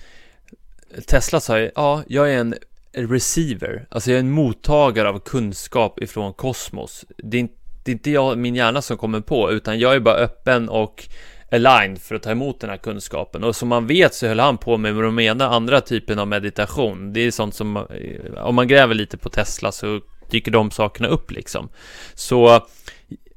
Tesla 1.08 1.40
sa 1.40 1.60
ju, 1.60 1.72
ja, 1.76 2.04
jag 2.08 2.34
är 2.34 2.38
en 2.40 2.56
receiver, 2.96 3.86
alltså 3.90 4.12
jag 4.12 4.16
är 4.16 4.20
en 4.20 4.32
mottagare 4.32 5.10
av 5.10 5.20
kunskap 5.20 6.02
ifrån 6.02 6.34
kosmos. 6.34 7.06
Det 7.18 7.38
är 7.38 7.42
inte, 7.42 7.56
det 7.84 7.92
är 7.92 7.94
inte 7.94 8.12
jag, 8.12 8.38
min 8.38 8.56
hjärna 8.56 8.82
som 8.82 8.98
kommer 8.98 9.20
på, 9.20 9.52
utan 9.52 9.80
jag 9.80 9.96
är 9.96 10.00
bara 10.00 10.16
öppen 10.16 10.70
och 10.70 11.08
aligned 11.54 12.02
för 12.02 12.16
att 12.16 12.24
ta 12.24 12.32
emot 12.32 12.60
den 12.60 12.70
här 12.70 12.78
kunskapen. 12.78 13.44
Och 13.44 13.56
som 13.56 13.70
man 13.70 13.88
vet 13.88 14.14
så 14.14 14.28
höll 14.28 14.40
han 14.40 14.58
på 14.58 14.78
med 14.78 14.96
de 14.96 15.20
ena 15.20 15.50
andra 15.50 15.82
typen 15.82 16.20
av 16.20 16.28
meditation. 16.28 17.14
Det 17.14 17.20
är 17.20 17.32
sånt 17.32 17.56
som, 17.56 17.78
eh, 17.78 18.44
om 18.44 18.56
man 18.56 18.68
gräver 18.68 18.96
lite 18.96 19.18
på 19.18 19.30
Tesla 19.30 19.72
så 19.72 20.02
dyker 20.30 20.52
de 20.52 20.72
sakerna 20.72 21.08
upp 21.08 21.32
liksom. 21.32 21.70
Så, 22.14 22.66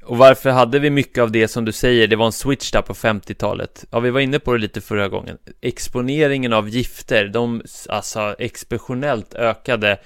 och 0.05 0.19
varför 0.19 0.51
hade 0.51 0.79
vi 0.79 0.91
mycket 0.91 1.23
av 1.23 1.33
det 1.33 1.49
som 1.49 1.65
du 1.65 1.73
säger, 1.73 2.09
det 2.09 2.17
var 2.17 2.27
en 2.27 2.33
switch 2.33 2.71
där 2.71 2.83
på 2.83 2.95
50-talet. 2.95 3.85
Ja, 3.91 4.01
vi 4.01 4.11
var 4.11 4.21
inne 4.21 4.39
på 4.39 4.53
det 4.53 4.59
lite 4.59 4.81
förra 4.81 5.09
gången. 5.09 5.39
Exponeringen 5.61 6.53
av 6.53 6.69
gifter, 6.69 7.29
de 7.29 7.63
alltså 7.89 8.35
exceptionellt 8.39 9.35
ökade 9.35 9.99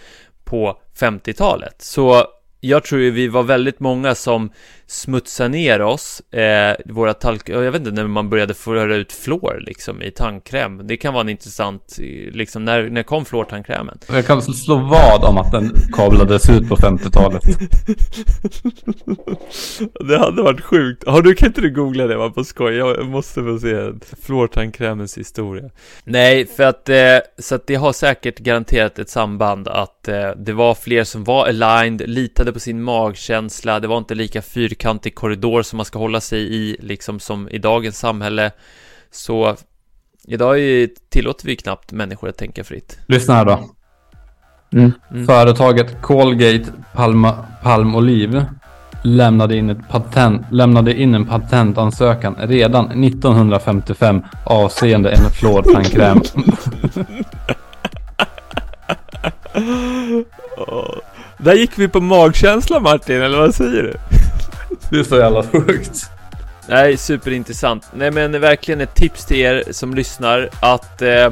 på 0.44 0.80
50-talet. 0.98 1.82
Så 1.82 2.26
jag 2.60 2.84
tror 2.84 3.00
ju 3.00 3.10
vi 3.10 3.28
var 3.28 3.42
väldigt 3.42 3.80
många 3.80 4.14
som 4.14 4.52
smutsade 4.90 5.48
ner 5.48 5.82
oss, 5.82 6.20
eh, 6.20 6.76
våra 6.86 7.14
talk... 7.14 7.48
Jag 7.48 7.72
vet 7.72 7.80
inte 7.80 7.90
när 7.90 8.06
man 8.06 8.30
började 8.30 8.54
föra 8.54 8.94
ut 8.94 9.12
fluor 9.12 9.62
liksom 9.66 10.02
i 10.02 10.10
tandkräm. 10.10 10.86
Det 10.86 10.96
kan 10.96 11.14
vara 11.14 11.20
en 11.20 11.28
intressant, 11.28 11.96
liksom 12.32 12.64
när, 12.64 12.90
när 12.90 13.02
kom 13.02 13.24
fluortandkrämen? 13.24 13.98
Jag 14.08 14.26
kan 14.26 14.42
slå 14.42 14.76
vad 14.76 15.24
om 15.24 15.38
att 15.38 15.52
den 15.52 15.76
kablades 15.92 16.50
ut 16.50 16.68
på 16.68 16.76
50-talet. 16.76 17.42
det 20.08 20.18
hade 20.18 20.42
varit 20.42 20.60
sjukt. 20.60 21.08
Har 21.08 21.22
du, 21.22 21.34
kan 21.34 21.48
inte 21.48 21.60
du 21.60 21.70
googla 21.70 22.06
det 22.06 22.16
bara 22.16 22.30
på 22.30 22.44
skoj? 22.44 22.74
Jag 22.74 23.06
måste 23.06 23.42
få 23.42 23.58
se 23.58 23.92
fluortandkrämens 24.22 25.18
historia. 25.18 25.70
Nej, 26.04 26.46
för 26.46 26.62
att, 26.62 26.88
eh, 26.88 27.18
så 27.38 27.54
att 27.54 27.66
det 27.66 27.74
har 27.74 27.92
säkert 27.92 28.38
garanterat 28.38 28.98
ett 28.98 29.10
samband 29.10 29.68
att 29.68 30.08
eh, 30.08 30.30
det 30.36 30.52
var 30.52 30.74
fler 30.74 31.04
som 31.04 31.24
var 31.24 31.46
aligned, 31.46 32.08
litade 32.08 32.52
på 32.52 32.60
sin 32.60 32.82
magkänsla, 32.82 33.80
det 33.80 33.88
var 33.88 33.98
inte 33.98 34.14
lika 34.14 34.42
fyrkantig 34.80 35.14
korridor 35.14 35.62
som 35.62 35.76
man 35.76 35.86
ska 35.86 35.98
hålla 35.98 36.20
sig 36.20 36.54
i, 36.54 36.76
liksom 36.80 37.20
som 37.20 37.48
i 37.48 37.58
dagens 37.58 37.98
samhälle. 37.98 38.50
Så 39.10 39.56
idag 40.28 40.60
är, 40.60 40.88
tillåter 41.08 41.46
vi 41.46 41.56
knappt 41.56 41.92
människor 41.92 42.28
att 42.28 42.38
tänka 42.38 42.64
fritt. 42.64 42.98
Lyssna 43.08 43.34
här 43.34 43.44
då. 43.44 43.60
Mm. 44.72 44.92
Mm. 45.10 45.26
Företaget 45.26 46.02
Colgate 46.02 46.72
Palma, 46.94 47.46
Palmolive 47.62 48.46
lämnade 49.04 49.56
in, 49.56 49.70
ett 49.70 49.88
patent, 49.88 50.42
lämnade 50.50 50.94
in 50.94 51.14
en 51.14 51.26
patentansökan 51.26 52.36
redan 52.38 53.04
1955 53.04 54.22
avseende 54.44 55.10
en 55.10 55.30
fluortandkräm. 55.30 56.20
Där 61.38 61.54
gick 61.54 61.78
vi 61.78 61.88
på 61.88 62.00
magkänsla 62.00 62.80
Martin, 62.80 63.22
eller 63.22 63.38
vad 63.38 63.54
säger 63.54 63.82
du? 63.82 63.94
Det 64.90 64.98
är 64.98 65.04
så 65.04 65.16
jävla 65.16 65.42
sjukt. 65.42 66.10
Nej, 66.68 66.96
superintressant. 66.96 67.86
Nej 67.94 68.10
men 68.10 68.40
verkligen 68.40 68.80
ett 68.80 68.94
tips 68.94 69.26
till 69.26 69.36
er 69.36 69.64
som 69.70 69.94
lyssnar 69.94 70.48
att 70.60 71.02
eh, 71.02 71.30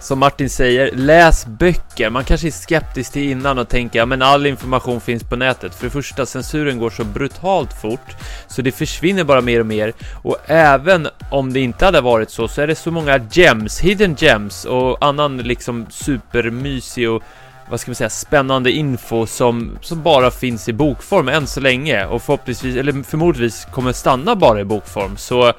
som 0.00 0.18
Martin 0.18 0.50
säger, 0.50 0.90
läs 0.94 1.46
böcker. 1.46 2.10
Man 2.10 2.24
kanske 2.24 2.46
är 2.46 2.50
skeptisk 2.50 3.12
till 3.12 3.30
innan 3.30 3.58
och 3.58 3.68
tänker, 3.68 3.98
ja 3.98 4.06
men 4.06 4.22
all 4.22 4.46
information 4.46 5.00
finns 5.00 5.22
på 5.24 5.36
nätet. 5.36 5.74
För 5.74 5.84
det 5.84 5.90
första, 5.90 6.26
censuren 6.26 6.78
går 6.78 6.90
så 6.90 7.04
brutalt 7.04 7.72
fort, 7.72 8.16
så 8.46 8.62
det 8.62 8.72
försvinner 8.72 9.24
bara 9.24 9.40
mer 9.40 9.60
och 9.60 9.66
mer. 9.66 9.92
Och 10.22 10.36
även 10.46 11.08
om 11.30 11.52
det 11.52 11.60
inte 11.60 11.84
hade 11.84 12.00
varit 12.00 12.30
så, 12.30 12.48
så 12.48 12.62
är 12.62 12.66
det 12.66 12.74
så 12.74 12.90
många 12.90 13.20
gems, 13.30 13.80
hidden 13.80 14.16
gems 14.18 14.64
och 14.64 15.04
annan 15.04 15.38
liksom 15.38 15.86
supermysig 15.90 17.10
och 17.10 17.22
vad 17.70 17.80
ska 17.80 17.90
man 17.90 17.94
säga, 17.94 18.10
spännande 18.10 18.72
info 18.72 19.26
som, 19.26 19.78
som 19.80 20.02
bara 20.02 20.30
finns 20.30 20.68
i 20.68 20.72
bokform 20.72 21.28
än 21.28 21.46
så 21.46 21.60
länge 21.60 22.06
och 22.06 22.22
förhoppningsvis, 22.22 22.76
eller 22.76 23.02
förmodligen 23.02 23.50
kommer 23.72 23.92
stanna 23.92 24.36
bara 24.36 24.60
i 24.60 24.64
bokform. 24.64 25.16
Så 25.16 25.52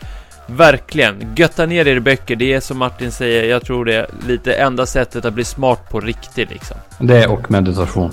verkligen, 0.47 1.35
götta 1.35 1.65
ner 1.65 1.87
er 1.87 1.95
i 1.95 1.99
böcker. 1.99 2.35
Det 2.35 2.53
är 2.53 2.59
som 2.59 2.77
Martin 2.77 3.11
säger, 3.11 3.43
jag 3.43 3.65
tror 3.65 3.85
det 3.85 3.95
är 3.95 4.07
lite 4.27 4.53
enda 4.53 4.85
sättet 4.85 5.25
att 5.25 5.33
bli 5.33 5.43
smart 5.43 5.89
på 5.89 5.99
riktigt 5.99 6.49
liksom. 6.49 6.77
Det 6.99 7.27
och 7.27 7.51
meditation. 7.51 8.11